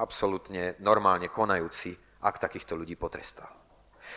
absolútne 0.00 0.80
normálne 0.80 1.28
konajúci, 1.28 1.92
ak 2.24 2.40
takýchto 2.40 2.72
ľudí 2.72 2.96
potrestal. 2.96 3.52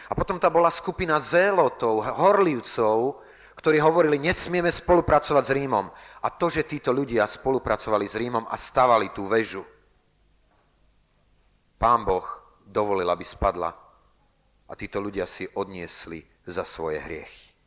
A 0.08 0.15
potom 0.15 0.39
tam 0.39 0.56
bola 0.56 0.72
skupina 0.72 1.20
zélotov, 1.20 2.08
horlivcov, 2.08 3.20
ktorí 3.60 3.84
hovorili, 3.84 4.15
nesmieme 4.15 4.72
spolupracovať 4.72 5.44
s 5.44 5.52
Rímom. 5.52 5.86
A 6.24 6.28
to, 6.32 6.48
že 6.48 6.63
títo 6.63 6.96
ľudia 6.96 7.28
spolupracovali 7.28 8.08
s 8.08 8.15
Rímom 8.15 8.48
a 8.48 8.56
stavali 8.56 9.12
tú 9.12 9.28
väžu, 9.28 9.62
pán 11.82 12.06
Boh 12.06 12.22
dovolil, 12.62 13.10
aby 13.10 13.26
spadla 13.26 13.74
a 14.70 14.74
títo 14.78 15.02
ľudia 15.02 15.26
si 15.26 15.50
odniesli 15.58 16.22
za 16.46 16.62
svoje 16.62 17.02
hriechy. 17.02 17.58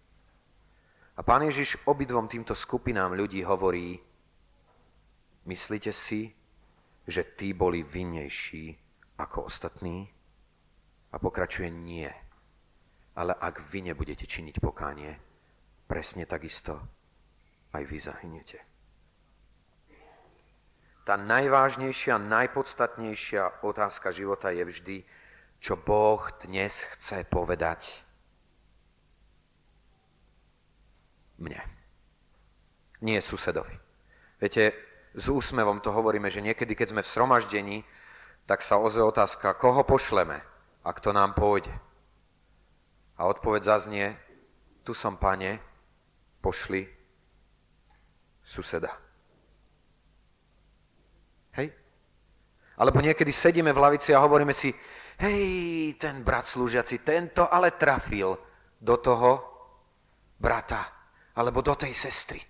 A 1.18 1.26
pán 1.26 1.42
Ježiš 1.42 1.82
obidvom 1.90 2.30
týmto 2.30 2.54
skupinám 2.54 3.18
ľudí 3.18 3.42
hovorí, 3.42 3.98
myslíte 5.50 5.90
si, 5.90 6.30
že 7.10 7.26
tí 7.34 7.50
boli 7.50 7.82
vinnejší 7.82 8.78
ako 9.18 9.50
ostatní? 9.50 10.06
A 11.14 11.18
pokračuje 11.18 11.70
nie. 11.70 12.10
Ale 13.14 13.34
ak 13.34 13.62
vy 13.62 13.90
nebudete 13.90 14.26
činiť 14.26 14.58
pokánie, 14.58 15.14
presne 15.86 16.26
takisto 16.26 16.82
aj 17.70 17.82
vy 17.86 17.98
zahynete. 18.02 18.73
Tá 21.04 21.20
najvážnejšia, 21.20 22.16
najpodstatnejšia 22.16 23.60
otázka 23.60 24.08
života 24.08 24.48
je 24.48 24.64
vždy, 24.64 24.96
čo 25.60 25.76
Boh 25.76 26.24
dnes 26.40 26.80
chce 26.96 27.28
povedať 27.28 28.00
mne. 31.36 31.60
Nie 33.04 33.20
susedovi. 33.20 33.76
Viete, 34.40 34.72
s 35.12 35.28
úsmevom 35.28 35.84
to 35.84 35.92
hovoríme, 35.92 36.32
že 36.32 36.40
niekedy, 36.40 36.72
keď 36.72 36.96
sme 36.96 37.04
v 37.04 37.12
sromaždení, 37.12 37.78
tak 38.48 38.64
sa 38.64 38.80
ozve 38.80 39.04
otázka, 39.04 39.60
koho 39.60 39.84
pošleme 39.84 40.40
a 40.80 40.90
kto 40.96 41.12
nám 41.12 41.36
pôjde. 41.36 41.72
A 43.20 43.28
odpoveď 43.28 43.60
zaznie, 43.60 44.16
tu 44.88 44.96
som, 44.96 45.20
pane, 45.20 45.60
pošli 46.40 46.88
suseda. 48.40 49.03
Hej? 51.56 51.68
Alebo 52.78 52.98
niekedy 52.98 53.30
sedíme 53.30 53.70
v 53.70 53.82
lavici 53.82 54.10
a 54.10 54.22
hovoríme 54.22 54.50
si, 54.50 54.74
hej, 55.22 55.94
ten 55.94 56.26
brat 56.26 56.46
slúžiaci, 56.46 57.06
tento 57.06 57.46
ale 57.46 57.78
trafil 57.78 58.34
do 58.80 58.96
toho 58.98 59.30
brata, 60.38 60.82
alebo 61.38 61.62
do 61.62 61.74
tej 61.78 61.94
sestry. 61.94 62.42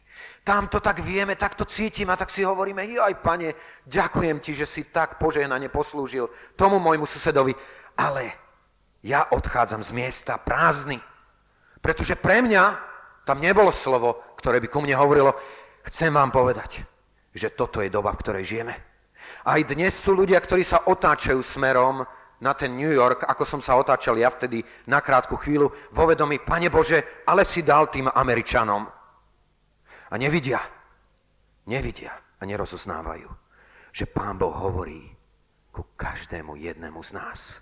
Tam 0.44 0.68
to 0.68 0.80
tak 0.80 1.00
vieme, 1.00 1.36
tak 1.36 1.56
to 1.56 1.64
cítim 1.64 2.08
a 2.12 2.16
tak 2.16 2.28
si 2.28 2.44
hovoríme, 2.44 2.84
aj 2.84 3.14
pane, 3.20 3.54
ďakujem 3.84 4.40
ti, 4.40 4.52
že 4.52 4.68
si 4.68 4.88
tak 4.88 5.16
požehnane 5.16 5.68
poslúžil 5.68 6.28
tomu 6.56 6.76
môjmu 6.80 7.08
susedovi, 7.08 7.52
ale 7.96 8.32
ja 9.04 9.28
odchádzam 9.32 9.84
z 9.84 9.90
miesta 9.92 10.40
prázdny, 10.40 11.00
pretože 11.80 12.16
pre 12.16 12.40
mňa 12.40 12.64
tam 13.24 13.40
nebolo 13.40 13.72
slovo, 13.72 14.36
ktoré 14.36 14.60
by 14.60 14.68
ku 14.68 14.84
mne 14.84 14.96
hovorilo, 14.96 15.32
chcem 15.88 16.12
vám 16.12 16.28
povedať, 16.28 16.84
že 17.32 17.52
toto 17.52 17.80
je 17.80 17.92
doba, 17.92 18.12
v 18.12 18.20
ktorej 18.20 18.44
žijeme. 18.44 18.93
Aj 19.44 19.60
dnes 19.60 19.92
sú 19.92 20.16
ľudia, 20.16 20.40
ktorí 20.40 20.64
sa 20.64 20.88
otáčajú 20.88 21.44
smerom 21.44 22.00
na 22.40 22.52
ten 22.56 22.72
New 22.72 22.88
York, 22.88 23.28
ako 23.28 23.44
som 23.44 23.60
sa 23.60 23.76
otáčal 23.76 24.16
ja 24.16 24.32
vtedy 24.32 24.64
na 24.88 25.04
krátku 25.04 25.36
chvíľu, 25.36 25.68
vo 25.92 26.04
vedomí, 26.08 26.40
Pane 26.40 26.72
Bože, 26.72 27.28
ale 27.28 27.44
si 27.44 27.60
dal 27.60 27.92
tým 27.92 28.08
Američanom. 28.08 28.88
A 30.08 30.14
nevidia, 30.16 30.64
nevidia 31.68 32.16
a 32.40 32.42
nerozoznávajú, 32.48 33.28
že 33.92 34.08
Pán 34.08 34.40
Boh 34.40 34.56
hovorí 34.56 35.12
ku 35.68 35.92
každému 35.92 36.56
jednému 36.56 37.04
z 37.04 37.12
nás. 37.12 37.60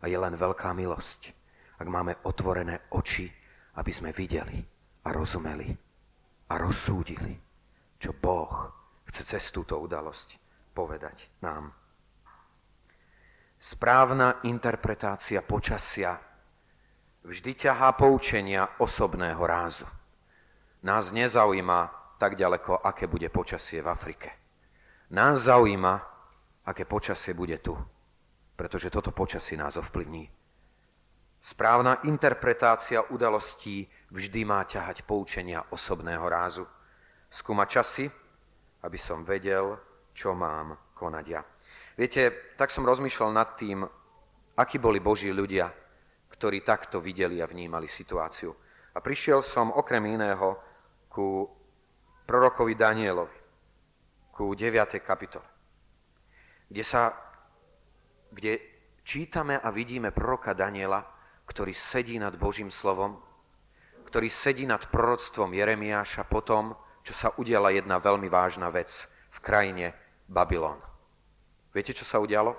A 0.00 0.08
je 0.08 0.16
len 0.16 0.32
veľká 0.32 0.72
milosť, 0.72 1.36
ak 1.76 1.88
máme 1.92 2.24
otvorené 2.24 2.88
oči, 2.96 3.28
aby 3.76 3.92
sme 3.92 4.16
videli, 4.16 4.64
a 5.04 5.12
rozumeli 5.12 5.68
a 6.48 6.54
rozsúdili, 6.56 7.36
čo 8.00 8.16
Boh 8.16 8.72
chce 9.04 9.36
cez 9.36 9.52
túto 9.52 9.76
udalosť 9.76 10.47
povedať 10.78 11.26
nám. 11.42 11.74
Správna 13.58 14.38
interpretácia 14.46 15.42
počasia 15.42 16.14
vždy 17.26 17.66
ťahá 17.66 17.98
poučenia 17.98 18.78
osobného 18.78 19.42
rázu. 19.42 19.90
Nás 20.86 21.10
nezaujíma 21.10 22.14
tak 22.22 22.38
ďaleko, 22.38 22.86
aké 22.86 23.10
bude 23.10 23.26
počasie 23.34 23.82
v 23.82 23.90
Afrike. 23.90 24.30
Nás 25.10 25.50
zaujíma, 25.50 25.94
aké 26.70 26.86
počasie 26.86 27.34
bude 27.34 27.58
tu, 27.58 27.74
pretože 28.54 28.86
toto 28.94 29.10
počasie 29.10 29.58
nás 29.58 29.74
ovplyvní. 29.74 30.30
Správna 31.42 32.06
interpretácia 32.06 33.02
udalostí 33.10 33.90
vždy 34.14 34.46
má 34.46 34.62
ťahať 34.62 35.02
poučenia 35.02 35.66
osobného 35.74 36.22
rázu. 36.30 36.66
Skúma 37.26 37.66
časy, 37.66 38.06
aby 38.86 38.98
som 38.98 39.26
vedel, 39.26 39.87
čo 40.18 40.34
mám 40.34 40.74
konať 40.98 41.24
ja. 41.30 41.46
Viete, 41.94 42.54
tak 42.58 42.74
som 42.74 42.82
rozmýšľal 42.82 43.30
nad 43.30 43.54
tým, 43.54 43.86
akí 44.58 44.82
boli 44.82 44.98
Boží 44.98 45.30
ľudia, 45.30 45.70
ktorí 46.26 46.66
takto 46.66 46.98
videli 46.98 47.38
a 47.38 47.46
vnímali 47.46 47.86
situáciu. 47.86 48.50
A 48.94 48.98
prišiel 48.98 49.38
som 49.46 49.70
okrem 49.70 50.02
iného 50.18 50.58
ku 51.06 51.46
prorokovi 52.26 52.74
Danielovi, 52.74 53.38
ku 54.34 54.58
9. 54.58 54.98
kapitole, 54.98 55.46
kde, 56.66 56.82
sa, 56.82 57.14
kde 58.34 58.58
čítame 59.06 59.62
a 59.62 59.70
vidíme 59.70 60.10
proroka 60.10 60.50
Daniela, 60.50 61.06
ktorý 61.46 61.70
sedí 61.70 62.18
nad 62.18 62.34
Božím 62.34 62.74
slovom, 62.74 63.22
ktorý 64.04 64.26
sedí 64.26 64.66
nad 64.66 64.82
proroctvom 64.90 65.54
Jeremiáša 65.54 66.26
po 66.26 66.42
čo 67.06 67.12
sa 67.16 67.32
udiala 67.40 67.72
jedna 67.72 67.96
veľmi 67.96 68.28
vážna 68.28 68.68
vec 68.68 69.08
v 69.32 69.38
krajine 69.40 70.07
Babylon. 70.28 70.76
Viete, 71.72 71.96
čo 71.96 72.04
sa 72.04 72.20
udialo? 72.20 72.52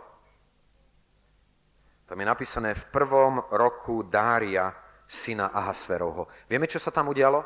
Tam 2.10 2.18
je 2.18 2.26
napísané 2.26 2.74
v 2.74 2.90
prvom 2.90 3.38
roku 3.54 4.02
Dária, 4.02 4.74
syna 5.06 5.54
Ahasverovho. 5.54 6.26
Vieme, 6.50 6.66
čo 6.66 6.82
sa 6.82 6.90
tam 6.90 7.14
udialo? 7.14 7.46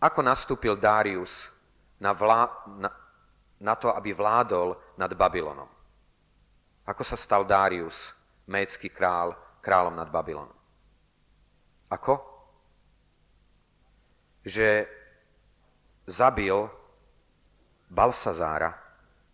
Ako 0.00 0.20
nastúpil 0.20 0.76
Darius 0.76 1.52
na, 2.00 2.12
vlá, 2.12 2.48
na, 2.80 2.88
na 3.60 3.74
to, 3.76 3.92
aby 3.92 4.12
vládol 4.12 4.76
nad 4.96 5.12
Babylonom? 5.12 5.68
Ako 6.84 7.04
sa 7.04 7.16
stal 7.16 7.44
Darius, 7.44 8.16
médsky 8.48 8.88
král, 8.88 9.36
kráľom 9.60 9.96
nad 9.96 10.08
Babylonom. 10.08 10.56
Ako? 11.92 12.16
Že 14.40 14.88
zabil 16.08 16.56
Balsazára, 17.92 18.79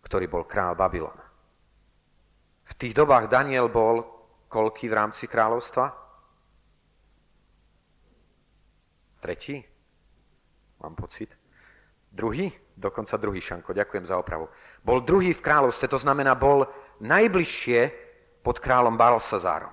ktorý 0.06 0.30
bol 0.30 0.46
král 0.46 0.78
Babylona. 0.78 1.26
V 2.66 2.72
tých 2.78 2.94
dobách 2.94 3.26
Daniel 3.26 3.66
bol 3.66 4.06
koľký 4.46 4.86
v 4.86 4.94
rámci 4.94 5.26
kráľovstva? 5.26 5.90
Tretí? 9.18 9.58
Mám 10.78 10.94
pocit. 10.94 11.34
Druhý? 12.06 12.54
Dokonca 12.76 13.16
druhý, 13.16 13.40
Šanko, 13.40 13.72
ďakujem 13.72 14.04
za 14.06 14.20
opravu. 14.20 14.46
Bol 14.84 15.00
druhý 15.00 15.32
v 15.32 15.40
kráľovstve, 15.40 15.88
to 15.88 15.98
znamená, 15.98 16.36
bol 16.36 16.68
najbližšie 17.00 17.90
pod 18.44 18.60
kráľom 18.60 18.94
Balsazárom. 19.00 19.72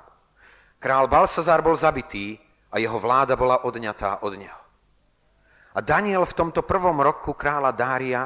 Král 0.79 1.11
Balsazar 1.11 1.59
bol 1.61 1.75
zabitý 1.75 2.39
a 2.71 2.79
jeho 2.79 2.95
vláda 2.97 3.35
bola 3.35 3.61
odňatá 3.67 4.23
od 4.23 4.33
neho. 4.39 4.61
A 5.75 5.79
Daniel 5.83 6.23
v 6.25 6.37
tomto 6.37 6.63
prvom 6.63 6.95
roku 7.03 7.35
kráľa 7.35 7.71
Dária 7.75 8.21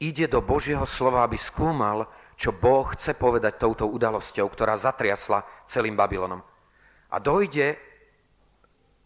ide 0.00 0.26
do 0.26 0.42
Božieho 0.42 0.86
slova, 0.86 1.22
aby 1.22 1.38
skúmal, 1.38 2.06
čo 2.34 2.50
Boh 2.50 2.86
chce 2.94 3.14
povedať 3.14 3.62
touto 3.62 3.86
udalosťou, 3.86 4.46
ktorá 4.50 4.74
zatriasla 4.74 5.46
celým 5.70 5.94
Babylonom. 5.94 6.42
A 7.14 7.16
dojde 7.22 7.78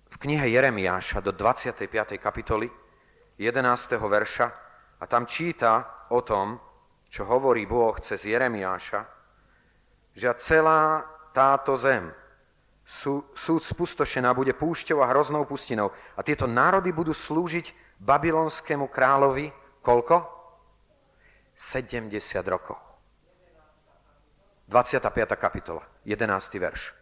v 0.09 0.17
knihe 0.17 0.49
Jeremiáša 0.57 1.21
do 1.21 1.37
25. 1.37 2.17
kapitoly 2.17 2.73
11. 3.37 4.01
verša 4.01 4.47
a 4.99 5.05
tam 5.05 5.29
číta 5.29 6.07
o 6.09 6.25
tom, 6.25 6.57
čo 7.09 7.29
hovorí 7.29 7.69
Boh 7.69 7.93
cez 8.01 8.25
Jeremiáša, 8.25 9.05
že 10.17 10.29
celá 10.41 11.05
táto 11.37 11.77
zem 11.77 12.09
sú, 12.89 13.21
súd 13.37 13.61
spustošená 13.61 14.33
bude 14.33 14.57
púšťou 14.57 15.05
a 15.05 15.11
hroznou 15.13 15.45
pustinou. 15.45 15.93
A 16.17 16.25
tieto 16.25 16.49
národy 16.49 16.89
budú 16.89 17.13
slúžiť 17.13 18.01
babylonskému 18.01 18.89
kráľovi 18.89 19.53
koľko? 19.85 20.38
70 21.59 22.15
rokov. 22.47 22.79
25. 24.71 25.11
kapitola, 25.35 25.83
11. 26.07 26.55
verš. 26.55 26.95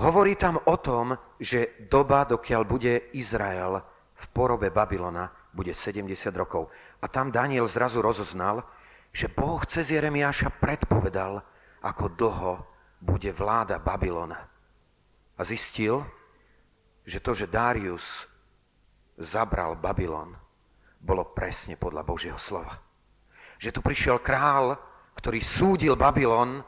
Hovorí 0.00 0.32
tam 0.40 0.56
o 0.64 0.76
tom, 0.80 1.12
že 1.36 1.84
doba, 1.84 2.24
dokiaľ 2.24 2.62
bude 2.64 3.12
Izrael 3.12 3.76
v 4.16 4.24
porobe 4.32 4.72
Babylona, 4.72 5.28
bude 5.52 5.76
70 5.76 6.32
rokov. 6.32 6.72
A 7.04 7.06
tam 7.12 7.28
Daniel 7.28 7.68
zrazu 7.68 8.00
rozoznal, 8.00 8.64
že 9.12 9.28
Boh 9.28 9.60
cez 9.68 9.92
Jeremiáša 9.92 10.56
predpovedal, 10.56 11.44
ako 11.84 12.08
dlho 12.08 12.52
bude 13.04 13.28
vláda 13.36 13.76
Babylona. 13.84 14.48
A 15.36 15.44
zistil, 15.44 16.00
že 17.04 17.20
to, 17.20 17.36
že 17.36 17.52
Darius 17.52 18.24
zabral 19.20 19.76
Babylon, 19.76 20.32
bolo 21.04 21.36
presne 21.36 21.76
podľa 21.76 22.00
Božieho 22.00 22.40
slova. 22.40 22.93
Že 23.64 23.72
tu 23.72 23.80
prišiel 23.80 24.20
král, 24.20 24.76
ktorý 25.16 25.40
súdil 25.40 25.96
Babylon, 25.96 26.60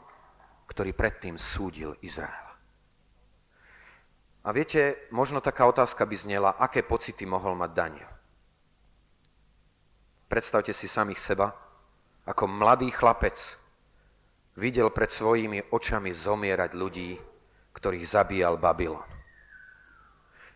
ktorý 0.65 0.97
predtým 0.97 1.37
súdil 1.37 1.93
Izrael. 2.01 2.49
A 4.41 4.49
viete, 4.49 5.05
možno 5.13 5.37
taká 5.37 5.69
otázka 5.69 6.09
by 6.09 6.15
znela, 6.17 6.57
aké 6.57 6.81
pocity 6.81 7.21
mohol 7.29 7.53
mať 7.53 7.71
Daniel. 7.77 8.09
Predstavte 10.25 10.73
si 10.73 10.89
samých 10.89 11.21
seba, 11.21 11.53
ako 12.25 12.49
mladý 12.49 12.89
chlapec, 12.89 13.37
videl 14.57 14.89
pred 14.89 15.13
svojimi 15.13 15.69
očami 15.69 16.09
zomierať 16.09 16.73
ľudí, 16.73 17.13
ktorých 17.77 18.09
zabíjal 18.09 18.57
Babylon. 18.57 19.05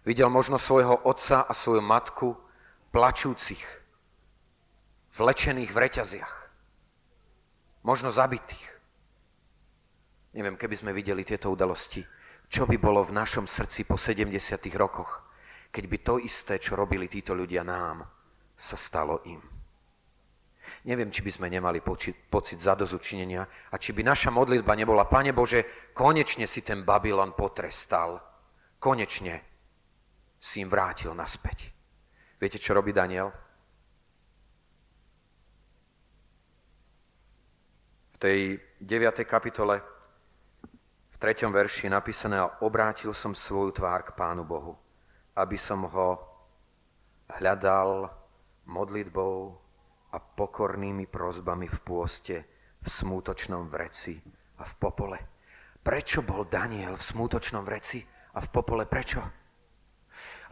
Videl 0.02 0.34
možno 0.34 0.58
svojho 0.58 1.06
otca 1.06 1.46
a 1.46 1.54
svoju 1.54 1.86
matku 1.86 2.34
plačúcich, 2.90 3.81
vlečených 5.12 5.72
v 5.72 5.82
reťaziach, 5.88 6.34
možno 7.84 8.12
zabitých. 8.12 8.68
Neviem, 10.32 10.56
keby 10.56 10.76
sme 10.80 10.96
videli 10.96 11.28
tieto 11.28 11.52
udalosti, 11.52 12.00
čo 12.48 12.64
by 12.64 12.80
bolo 12.80 13.04
v 13.04 13.16
našom 13.16 13.48
srdci 13.48 13.84
po 13.84 14.00
70 14.00 14.32
rokoch, 14.80 15.28
keď 15.72 15.84
by 15.88 15.98
to 16.00 16.14
isté, 16.24 16.60
čo 16.60 16.80
robili 16.80 17.12
títo 17.12 17.36
ľudia 17.36 17.64
nám, 17.64 18.04
sa 18.56 18.76
stalo 18.80 19.24
im. 19.28 19.40
Neviem, 20.88 21.12
či 21.12 21.26
by 21.26 21.32
sme 21.32 21.48
nemali 21.50 21.82
pocit, 21.82 22.16
pocit 22.30 22.62
zadozučinenia 22.62 23.44
a 23.72 23.76
či 23.76 23.92
by 23.92 24.06
naša 24.06 24.30
modlitba 24.30 24.78
nebola, 24.78 25.10
Pane 25.10 25.34
Bože, 25.34 25.92
konečne 25.92 26.46
si 26.46 26.62
ten 26.62 26.86
Babylon 26.86 27.34
potrestal. 27.34 28.22
Konečne 28.78 29.36
si 30.38 30.62
im 30.62 30.70
vrátil 30.70 31.14
naspäť. 31.14 31.74
Viete, 32.38 32.58
čo 32.58 32.74
robí 32.74 32.94
Daniel? 32.94 33.30
Tej 38.22 38.62
9. 38.78 39.26
kapitole, 39.26 39.82
v 41.10 41.16
3. 41.18 41.50
verši 41.50 41.90
je 41.90 41.92
napísané, 41.98 42.38
obrátil 42.62 43.18
som 43.18 43.34
svoju 43.34 43.82
tvár 43.82 44.06
k 44.06 44.14
Pánu 44.14 44.46
Bohu, 44.46 44.78
aby 45.34 45.58
som 45.58 45.90
ho 45.90 46.22
hľadal 47.42 48.14
modlitbou 48.70 49.58
a 50.14 50.18
pokornými 50.22 51.10
prozbami 51.10 51.66
v 51.66 51.78
pôste, 51.82 52.38
v 52.78 52.88
smútočnom 52.88 53.66
vreci 53.66 54.22
a 54.62 54.64
v 54.70 54.74
popole. 54.78 55.18
Prečo 55.82 56.22
bol 56.22 56.46
Daniel 56.46 56.94
v 56.94 57.02
smútočnom 57.02 57.66
vreci 57.66 58.06
a 58.06 58.38
v 58.38 58.48
popole? 58.54 58.86
Prečo? 58.86 59.22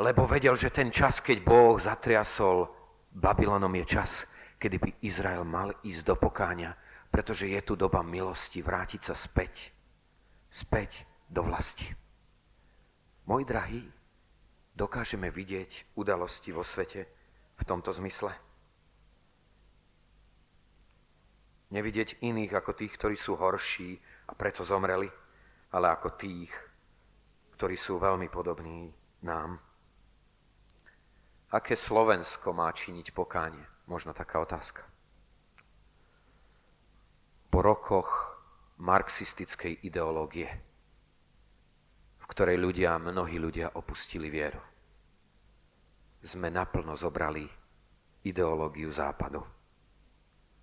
Lebo 0.02 0.26
vedel, 0.26 0.58
že 0.58 0.74
ten 0.74 0.90
čas, 0.90 1.22
keď 1.22 1.38
Boh 1.46 1.78
zatriasol 1.78 2.66
Babylonom, 3.14 3.78
je 3.78 3.86
čas, 3.86 4.26
kedy 4.58 4.78
by 4.82 4.90
Izrael 5.06 5.46
mal 5.46 5.70
ísť 5.86 6.02
do 6.02 6.16
pokáňa, 6.18 6.89
pretože 7.10 7.50
je 7.50 7.62
tu 7.62 7.74
doba 7.76 8.06
milosti 8.06 8.62
vrátiť 8.62 9.02
sa 9.02 9.16
späť. 9.18 9.74
Späť 10.50 11.06
do 11.30 11.46
vlasti. 11.46 11.90
Môj 13.30 13.46
drahý, 13.46 13.86
dokážeme 14.74 15.30
vidieť 15.30 15.94
udalosti 15.94 16.50
vo 16.50 16.66
svete 16.66 17.06
v 17.58 17.64
tomto 17.66 17.94
zmysle? 17.94 18.34
Nevidieť 21.70 22.26
iných 22.26 22.58
ako 22.58 22.74
tých, 22.74 22.98
ktorí 22.98 23.14
sú 23.14 23.38
horší 23.38 24.02
a 24.26 24.34
preto 24.34 24.66
zomreli, 24.66 25.06
ale 25.70 25.86
ako 25.94 26.18
tých, 26.18 26.50
ktorí 27.54 27.78
sú 27.78 28.02
veľmi 28.02 28.26
podobní 28.34 28.90
nám. 29.22 29.62
Aké 31.54 31.78
Slovensko 31.78 32.54
má 32.58 32.74
činiť 32.74 33.14
pokánie? 33.14 33.62
Možno 33.86 34.14
taká 34.14 34.42
otázka. 34.42 34.86
Po 37.60 37.76
rokoch 37.76 38.40
marxistickej 38.80 39.84
ideológie, 39.84 40.48
v 42.16 42.26
ktorej 42.32 42.56
ľudia, 42.56 42.96
mnohí 42.96 43.36
ľudia 43.36 43.76
opustili 43.76 44.32
vieru. 44.32 44.64
Sme 46.24 46.48
naplno 46.48 46.96
zobrali 46.96 47.44
ideológiu 48.24 48.88
západu 48.96 49.44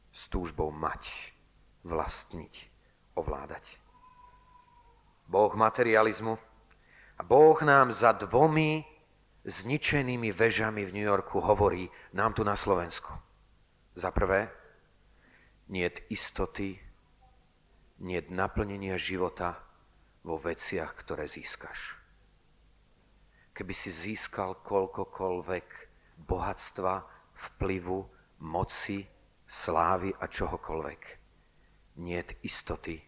s 0.09 0.25
túžbou 0.33 0.73
mať, 0.73 1.37
vlastniť, 1.85 2.55
ovládať. 3.13 3.77
Boh 5.29 5.53
materializmu 5.53 6.33
a 7.13 7.23
Boh 7.29 7.61
nám 7.61 7.93
za 7.93 8.17
dvomi 8.17 8.81
zničenými 9.45 10.33
vežami 10.33 10.89
v 10.89 10.95
New 10.97 11.05
Yorku 11.05 11.45
hovorí 11.45 11.93
nám 12.17 12.33
tu 12.33 12.41
na 12.41 12.57
Slovensku. 12.57 13.13
Za 13.93 14.09
prvé, 14.17 14.49
nie 15.69 15.85
istoty, 16.09 16.86
nie 18.03 18.21
naplnenia 18.29 19.01
života 19.01 19.57
vo 20.27 20.37
veciach, 20.37 20.93
ktoré 21.01 21.25
získaš. 21.31 21.97
Keby 23.57 23.73
si 23.73 23.89
získal 23.89 24.61
koľkokoľvek 24.61 25.67
bohatstva, 26.29 26.95
vplyvu, 27.33 27.99
moci, 28.45 29.09
slávy 29.49 30.13
a 30.13 30.29
čohokoľvek, 30.29 31.03
nie 32.05 32.21
istoty 32.45 33.01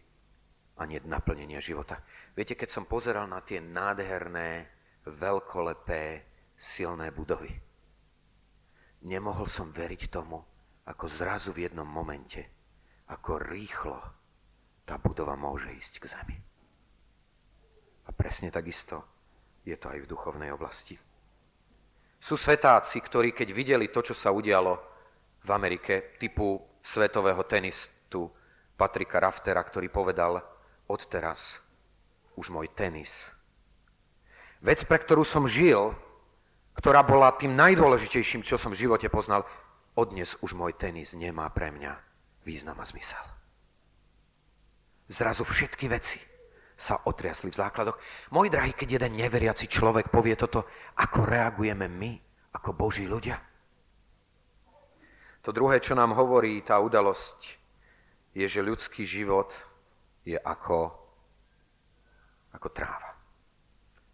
a 0.79 0.87
nie 0.89 0.97
naplnenia 1.05 1.61
života. 1.61 2.01
Viete, 2.33 2.57
keď 2.57 2.69
som 2.71 2.89
pozeral 2.89 3.29
na 3.29 3.43
tie 3.45 3.61
nádherné, 3.61 4.65
veľkolepé, 5.05 6.25
silné 6.57 7.13
budovy, 7.13 7.53
nemohol 9.05 9.45
som 9.45 9.69
veriť 9.69 10.09
tomu, 10.09 10.41
ako 10.89 11.05
zrazu 11.05 11.53
v 11.53 11.69
jednom 11.69 11.85
momente, 11.85 12.41
ako 13.05 13.37
rýchlo 13.37 14.18
tá 14.89 14.97
budova 14.97 15.37
môže 15.37 15.69
ísť 15.69 16.01
k 16.01 16.09
zemi. 16.09 16.37
A 18.05 18.09
presne 18.09 18.49
takisto 18.49 19.05
je 19.61 19.77
to 19.77 19.93
aj 19.93 20.01
v 20.01 20.09
duchovnej 20.09 20.49
oblasti. 20.49 20.97
Sú 22.17 22.33
svetáci, 22.33 22.97
ktorí 22.97 23.37
keď 23.37 23.53
videli 23.53 23.93
to, 23.93 24.01
čo 24.01 24.17
sa 24.17 24.33
udialo 24.33 24.73
v 25.45 25.49
Amerike, 25.53 26.17
typu 26.17 26.57
svetového 26.81 27.45
tenistu 27.45 28.33
Patrika 28.73 29.21
Raftera, 29.21 29.61
ktorý 29.61 29.93
povedal, 29.93 30.41
odteraz 30.89 31.61
už 32.33 32.49
môj 32.49 32.73
tenis. 32.73 33.29
Vec, 34.65 34.81
pre 34.89 34.97
ktorú 34.97 35.21
som 35.21 35.45
žil, 35.45 35.93
ktorá 36.73 37.05
bola 37.05 37.29
tým 37.37 37.53
najdôležitejším, 37.53 38.41
čo 38.41 38.57
som 38.57 38.73
v 38.73 38.89
živote 38.89 39.05
poznal, 39.07 39.45
odnes 39.93 40.33
už 40.41 40.57
môj 40.57 40.73
tenis 40.73 41.13
nemá 41.13 41.45
pre 41.53 41.69
mňa 41.69 41.93
význam 42.41 42.81
a 42.81 42.89
zmysel. 42.89 43.38
Zrazu 45.09 45.41
všetky 45.41 45.89
veci 45.89 46.21
sa 46.77 47.01
otriasli 47.09 47.49
v 47.49 47.59
základoch. 47.59 47.97
Môj 48.31 48.53
drahý, 48.53 48.77
keď 48.77 49.01
jeden 49.01 49.19
neveriaci 49.19 49.65
človek 49.67 50.13
povie 50.13 50.37
toto, 50.37 50.69
ako 51.01 51.25
reagujeme 51.25 51.89
my, 51.89 52.13
ako 52.55 52.77
Boží 52.77 53.09
ľudia? 53.09 53.35
To 55.43 55.49
druhé, 55.49 55.81
čo 55.81 55.97
nám 55.97 56.13
hovorí 56.13 56.61
tá 56.61 56.77
udalosť, 56.77 57.57
je, 58.37 58.45
že 58.45 58.61
ľudský 58.61 59.03
život 59.03 59.49
je 60.21 60.37
ako, 60.37 60.93
ako 62.53 62.67
tráva. 62.69 63.17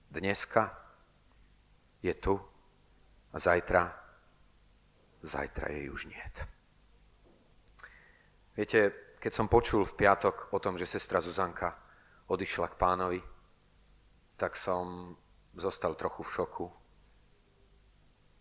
Dneska 0.08 0.72
je 2.00 2.14
tu 2.16 2.40
a 3.34 3.38
zajtra, 3.38 3.84
zajtra 5.22 5.66
jej 5.76 5.92
už 5.92 6.08
niet. 6.08 6.36
Viete, 8.56 9.05
keď 9.26 9.34
som 9.34 9.50
počul 9.50 9.82
v 9.82 10.06
piatok 10.06 10.54
o 10.54 10.62
tom, 10.62 10.78
že 10.78 10.86
sestra 10.86 11.18
Zuzanka 11.18 11.74
odišla 12.30 12.70
k 12.70 12.78
pánovi, 12.78 13.20
tak 14.38 14.54
som 14.54 15.18
zostal 15.58 15.98
trochu 15.98 16.22
v 16.22 16.30
šoku. 16.30 16.66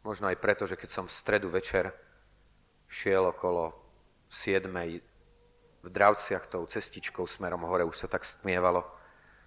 Možno 0.05 0.29
aj 0.29 0.37
preto, 0.45 0.69
že 0.69 0.77
keď 0.77 0.91
som 0.93 1.05
v 1.09 1.17
stredu 1.17 1.49
večer 1.49 1.89
šiel 2.85 3.33
okolo 3.33 3.73
7. 4.29 4.69
v 5.81 5.89
Dravciach 5.89 6.53
tou 6.53 6.69
cestičkou 6.69 7.25
smerom 7.25 7.65
hore, 7.65 7.89
už 7.89 8.05
sa 8.05 8.09
tak 8.13 8.29
stmievalo, 8.29 8.85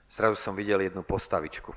zrazu 0.09 0.41
som 0.41 0.57
videl 0.57 0.89
jednu 0.89 1.05
postavičku. 1.05 1.69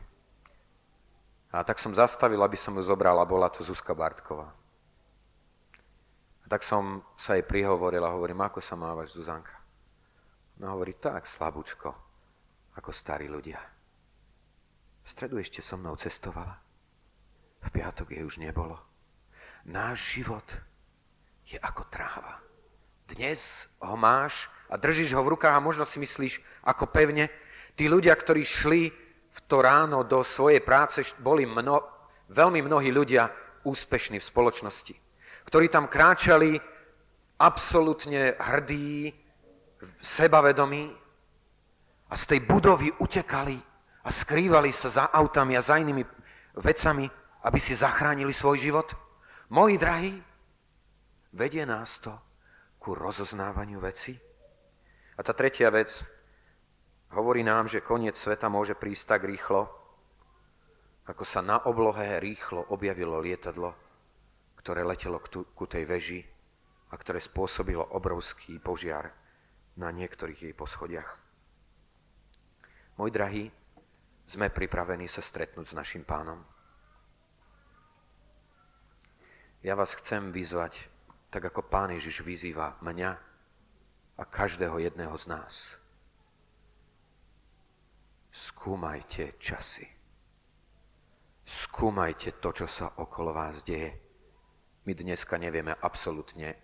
A 1.52 1.60
tak 1.68 1.76
som 1.76 1.92
zastavil, 1.92 2.40
aby 2.40 2.56
som 2.56 2.72
ju 2.80 2.82
zobral 2.88 3.20
a 3.20 3.28
bola 3.28 3.52
to 3.52 3.60
Zuzka 3.60 3.92
Bartková 3.92 4.56
tak 6.50 6.66
som 6.66 7.06
sa 7.14 7.38
jej 7.38 7.46
prihovoril 7.46 8.02
a 8.02 8.10
hovorím, 8.10 8.42
ako 8.42 8.58
sa 8.58 8.74
mávaš, 8.74 9.14
Zuzanka? 9.14 9.54
No 10.58 10.74
hovorí, 10.74 10.98
tak 10.98 11.22
slabúčko, 11.22 11.94
ako 12.74 12.90
starí 12.90 13.30
ľudia. 13.30 13.62
V 15.00 15.06
stredu 15.06 15.38
ešte 15.38 15.62
so 15.62 15.78
mnou 15.78 15.94
cestovala. 15.94 16.58
V 17.62 17.68
piatok 17.70 18.10
jej 18.10 18.26
už 18.26 18.42
nebolo. 18.42 18.74
Náš 19.70 20.18
život 20.18 20.42
je 21.46 21.54
ako 21.62 21.86
tráva. 21.86 22.42
Dnes 23.06 23.70
ho 23.78 23.94
máš 23.94 24.50
a 24.66 24.74
držíš 24.74 25.14
ho 25.14 25.22
v 25.22 25.38
rukách 25.38 25.54
a 25.54 25.62
možno 25.62 25.86
si 25.86 26.02
myslíš, 26.02 26.66
ako 26.66 26.90
pevne. 26.90 27.30
Tí 27.78 27.86
ľudia, 27.86 28.10
ktorí 28.18 28.42
šli 28.42 28.90
v 29.30 29.38
to 29.46 29.62
ráno 29.62 30.02
do 30.02 30.26
svojej 30.26 30.66
práce, 30.66 30.98
boli 31.22 31.46
mno, 31.46 31.78
veľmi 32.26 32.58
mnohí 32.66 32.90
ľudia 32.90 33.30
úspešní 33.62 34.18
v 34.18 34.28
spoločnosti 34.34 35.09
ktorí 35.46 35.66
tam 35.66 35.90
kráčali 35.90 36.54
absolútne 37.40 38.36
hrdí, 38.36 39.10
sebavedomí 40.00 40.92
a 42.10 42.14
z 42.16 42.24
tej 42.26 42.40
budovy 42.44 42.92
utekali 43.00 43.56
a 44.04 44.08
skrývali 44.12 44.68
sa 44.72 44.88
za 44.92 45.04
autami 45.08 45.56
a 45.56 45.64
za 45.64 45.80
inými 45.80 46.04
vecami, 46.60 47.08
aby 47.48 47.58
si 47.60 47.72
zachránili 47.72 48.32
svoj 48.34 48.58
život. 48.60 48.88
Moji 49.50 49.80
drahí, 49.80 50.14
vedie 51.32 51.64
nás 51.64 51.98
to 51.98 52.12
ku 52.78 52.92
rozoznávaniu 52.92 53.80
veci. 53.80 54.14
A 55.16 55.20
tá 55.20 55.32
tretia 55.32 55.68
vec 55.72 56.00
hovorí 57.12 57.44
nám, 57.44 57.68
že 57.68 57.84
koniec 57.84 58.16
sveta 58.16 58.48
môže 58.48 58.76
prísť 58.76 59.16
tak 59.16 59.22
rýchlo, 59.28 59.68
ako 61.08 61.24
sa 61.24 61.42
na 61.42 61.58
oblohe 61.66 62.20
rýchlo 62.22 62.70
objavilo 62.70 63.18
lietadlo 63.18 63.89
ktoré 64.60 64.84
letelo 64.84 65.24
ku 65.56 65.64
tej 65.64 65.88
veži 65.88 66.20
a 66.92 66.94
ktoré 67.00 67.16
spôsobilo 67.16 67.96
obrovský 67.96 68.60
požiar 68.60 69.08
na 69.80 69.88
niektorých 69.88 70.52
jej 70.52 70.54
poschodiach. 70.54 71.16
Môj 73.00 73.08
drahý, 73.08 73.48
sme 74.28 74.52
pripravení 74.52 75.08
sa 75.08 75.24
stretnúť 75.24 75.72
s 75.72 75.78
našim 75.78 76.04
pánom. 76.04 76.44
Ja 79.64 79.72
vás 79.72 79.96
chcem 79.96 80.28
vyzvať, 80.28 80.92
tak 81.32 81.48
ako 81.48 81.64
pán 81.64 81.96
Ježiš 81.96 82.20
vyzýva 82.20 82.76
mňa 82.84 83.10
a 84.20 84.22
každého 84.28 84.76
jedného 84.76 85.16
z 85.16 85.26
nás. 85.32 85.54
Skúmajte 88.28 89.40
časy. 89.40 89.88
Skúmajte 91.48 92.38
to, 92.38 92.52
čo 92.52 92.66
sa 92.68 92.94
okolo 93.00 93.32
vás 93.34 93.64
deje 93.64 94.09
my 94.84 94.92
dneska 94.96 95.36
nevieme 95.36 95.76
absolútne 95.80 96.56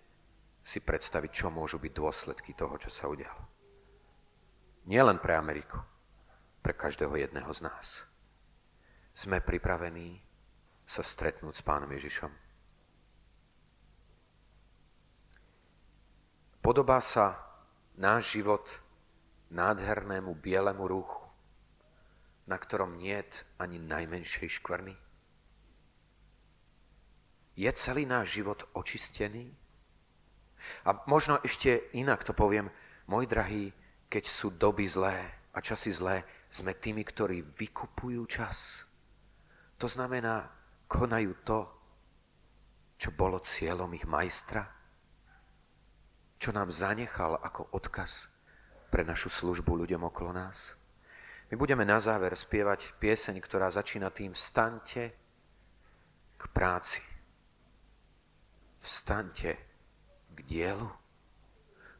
si 0.67 0.83
predstaviť, 0.83 1.31
čo 1.31 1.47
môžu 1.53 1.79
byť 1.79 1.93
dôsledky 1.95 2.57
toho, 2.57 2.75
čo 2.81 2.91
sa 2.91 3.07
udialo. 3.07 3.43
Nie 4.91 5.03
len 5.03 5.19
pre 5.23 5.39
Ameriku, 5.39 5.79
pre 6.63 6.75
každého 6.75 7.15
jedného 7.15 7.51
z 7.55 7.61
nás. 7.67 8.07
Sme 9.15 9.39
pripravení 9.39 10.23
sa 10.87 11.03
stretnúť 11.03 11.55
s 11.59 11.63
pánom 11.63 11.91
Ježišom. 11.91 12.31
Podobá 16.63 16.99
sa 16.99 17.39
náš 17.95 18.35
život 18.39 18.83
nádhernému 19.55 20.35
bielemu 20.35 20.83
rúchu, 20.91 21.23
na 22.47 22.59
ktorom 22.59 22.99
niet 22.99 23.47
ani 23.59 23.79
najmenšej 23.79 24.59
škvrny? 24.59 25.06
Je 27.57 27.73
celý 27.73 28.05
náš 28.05 28.37
život 28.37 28.69
očistený? 28.77 29.49
A 30.85 30.93
možno 31.09 31.41
ešte 31.41 31.89
inak 31.97 32.21
to 32.21 32.37
poviem, 32.37 32.69
môj 33.09 33.25
drahý, 33.25 33.73
keď 34.13 34.25
sú 34.29 34.53
doby 34.53 34.85
zlé 34.85 35.17
a 35.57 35.59
časy 35.65 35.89
zlé, 35.89 36.21
sme 36.53 36.77
tými, 36.77 37.01
ktorí 37.01 37.41
vykupujú 37.43 38.23
čas. 38.29 38.85
To 39.81 39.89
znamená, 39.89 40.53
konajú 40.85 41.33
to, 41.45 41.59
čo 42.97 43.13
bolo 43.13 43.41
cieľom 43.41 43.93
ich 43.97 44.05
majstra, 44.05 44.65
čo 46.37 46.53
nám 46.53 46.69
zanechal 46.69 47.41
ako 47.41 47.73
odkaz 47.73 48.29
pre 48.93 49.05
našu 49.05 49.33
službu 49.33 49.73
ľuďom 49.85 50.05
okolo 50.09 50.33
nás. 50.33 50.77
My 51.49 51.55
budeme 51.57 51.89
na 51.89 52.01
záver 52.01 52.37
spievať 52.37 53.01
pieseň, 53.01 53.39
ktorá 53.41 53.73
začína 53.73 54.13
tým 54.13 54.35
vstante 54.35 55.03
k 56.37 56.43
práci 56.53 57.06
vstaňte 58.87 59.51
k 60.31 60.39
dielu. 60.47 60.87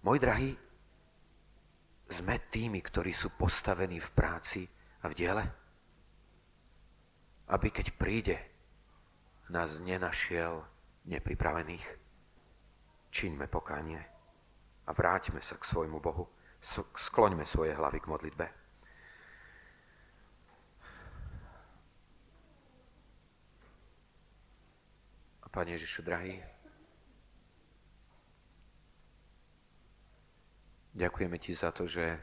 Môj 0.07 0.23
drahý, 0.23 0.55
sme 2.07 2.39
tými, 2.47 2.79
ktorí 2.79 3.11
sú 3.11 3.35
postavení 3.35 3.99
v 3.99 4.11
práci 4.15 4.63
a 5.03 5.11
v 5.11 5.17
diele? 5.19 5.45
aby 7.47 7.71
keď 7.71 7.95
príde, 7.95 8.37
nás 9.55 9.79
nenašiel 9.79 10.67
nepripravených. 11.07 11.87
Čiňme 13.15 13.47
pokánie 13.47 14.03
a 14.87 14.91
vráťme 14.91 15.39
sa 15.39 15.55
k 15.55 15.65
svojmu 15.65 16.03
Bohu. 16.03 16.27
Skloňme 16.99 17.47
svoje 17.47 17.71
hlavy 17.79 18.03
k 18.03 18.11
modlitbe. 18.11 18.47
Pane 25.57 25.73
Ježišu, 25.73 26.05
drahý, 26.05 26.37
ďakujeme 30.97 31.37
Ti 31.37 31.53
za 31.53 31.71
to, 31.77 31.85
že 31.85 32.17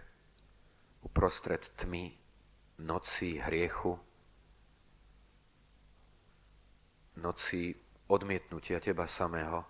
uprostred 1.06 1.62
tmy, 1.78 2.18
noci, 2.82 3.38
hriechu, 3.38 3.94
noci 7.22 7.78
odmietnutia 8.10 8.82
Teba 8.82 9.06
samého, 9.06 9.62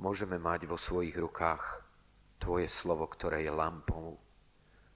môžeme 0.00 0.40
mať 0.40 0.64
vo 0.64 0.80
svojich 0.80 1.14
rukách 1.20 1.84
Tvoje 2.40 2.72
slovo, 2.72 3.04
ktoré 3.04 3.44
je 3.44 3.52
lampou, 3.52 4.16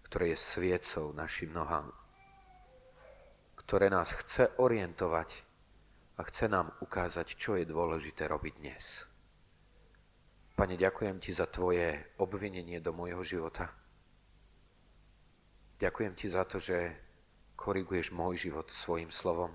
ktoré 0.08 0.32
je 0.32 0.38
sviecou 0.40 1.12
našim 1.12 1.52
nohám, 1.52 1.92
ktoré 3.60 3.92
nás 3.92 4.16
chce 4.16 4.48
orientovať 4.56 5.44
a 6.16 6.24
chce 6.24 6.48
nám 6.48 6.72
ukázať, 6.80 7.36
čo 7.36 7.60
je 7.60 7.68
dôležité 7.68 8.24
robiť 8.32 8.54
dnes. 8.64 9.13
Pane, 10.54 10.78
ďakujem 10.78 11.18
Ti 11.18 11.34
za 11.34 11.50
Tvoje 11.50 12.14
obvinenie 12.22 12.78
do 12.78 12.94
môjho 12.94 13.26
života. 13.26 13.66
Ďakujem 15.82 16.14
Ti 16.14 16.26
za 16.30 16.46
to, 16.46 16.62
že 16.62 16.78
koriguješ 17.58 18.14
môj 18.14 18.38
život 18.38 18.70
svojim 18.70 19.10
slovom, 19.10 19.50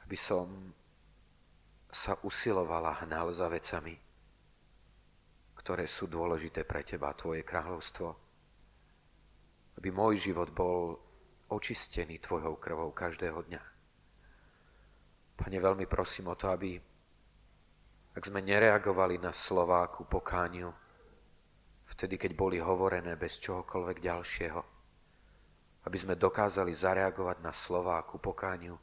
aby 0.00 0.16
som 0.16 0.72
sa 1.92 2.16
usilovala 2.24 3.04
hnal 3.04 3.28
za 3.36 3.52
vecami, 3.52 3.92
ktoré 5.60 5.84
sú 5.84 6.08
dôležité 6.08 6.64
pre 6.64 6.80
teba, 6.80 7.12
tvoje 7.12 7.44
kráľovstvo. 7.44 8.08
Aby 9.76 9.88
môj 9.92 10.32
život 10.32 10.56
bol 10.56 10.96
očistený 11.52 12.16
tvojou 12.16 12.56
krvou 12.56 12.96
každého 12.96 13.44
dňa. 13.44 13.62
Pane, 15.36 15.58
veľmi 15.60 15.84
prosím 15.84 16.32
o 16.32 16.38
to, 16.38 16.48
aby 16.48 16.80
ak 18.16 18.22
sme 18.24 18.40
nereagovali 18.40 19.20
na 19.20 19.28
slová 19.28 19.84
ku 19.92 20.08
pokániu, 20.08 20.72
vtedy, 21.84 22.16
keď 22.16 22.32
boli 22.32 22.56
hovorené 22.56 23.12
bez 23.20 23.36
čohokoľvek 23.44 24.00
ďalšieho, 24.00 24.60
aby 25.84 25.96
sme 26.00 26.16
dokázali 26.16 26.72
zareagovať 26.72 27.44
na 27.44 27.52
slová 27.52 28.00
ku 28.08 28.16
pokániu, 28.16 28.74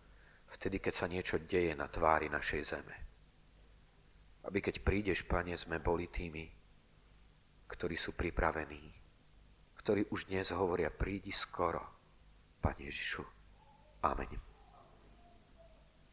vtedy, 0.54 0.78
keď 0.78 0.94
sa 0.94 1.10
niečo 1.10 1.42
deje 1.42 1.74
na 1.74 1.90
tvári 1.90 2.30
našej 2.30 2.62
zeme. 2.62 2.96
Aby 4.46 4.62
keď 4.62 4.86
prídeš, 4.86 5.26
Pane, 5.26 5.58
sme 5.58 5.82
boli 5.82 6.14
tými, 6.14 6.46
ktorí 7.68 7.98
sú 7.98 8.14
pripravení, 8.14 8.86
ktorí 9.82 10.14
už 10.14 10.30
dnes 10.30 10.54
hovoria, 10.54 10.94
prídi 10.94 11.34
skoro, 11.34 11.82
Pane 12.62 12.86
Ježišu. 12.86 13.26
Amen. 14.06 14.53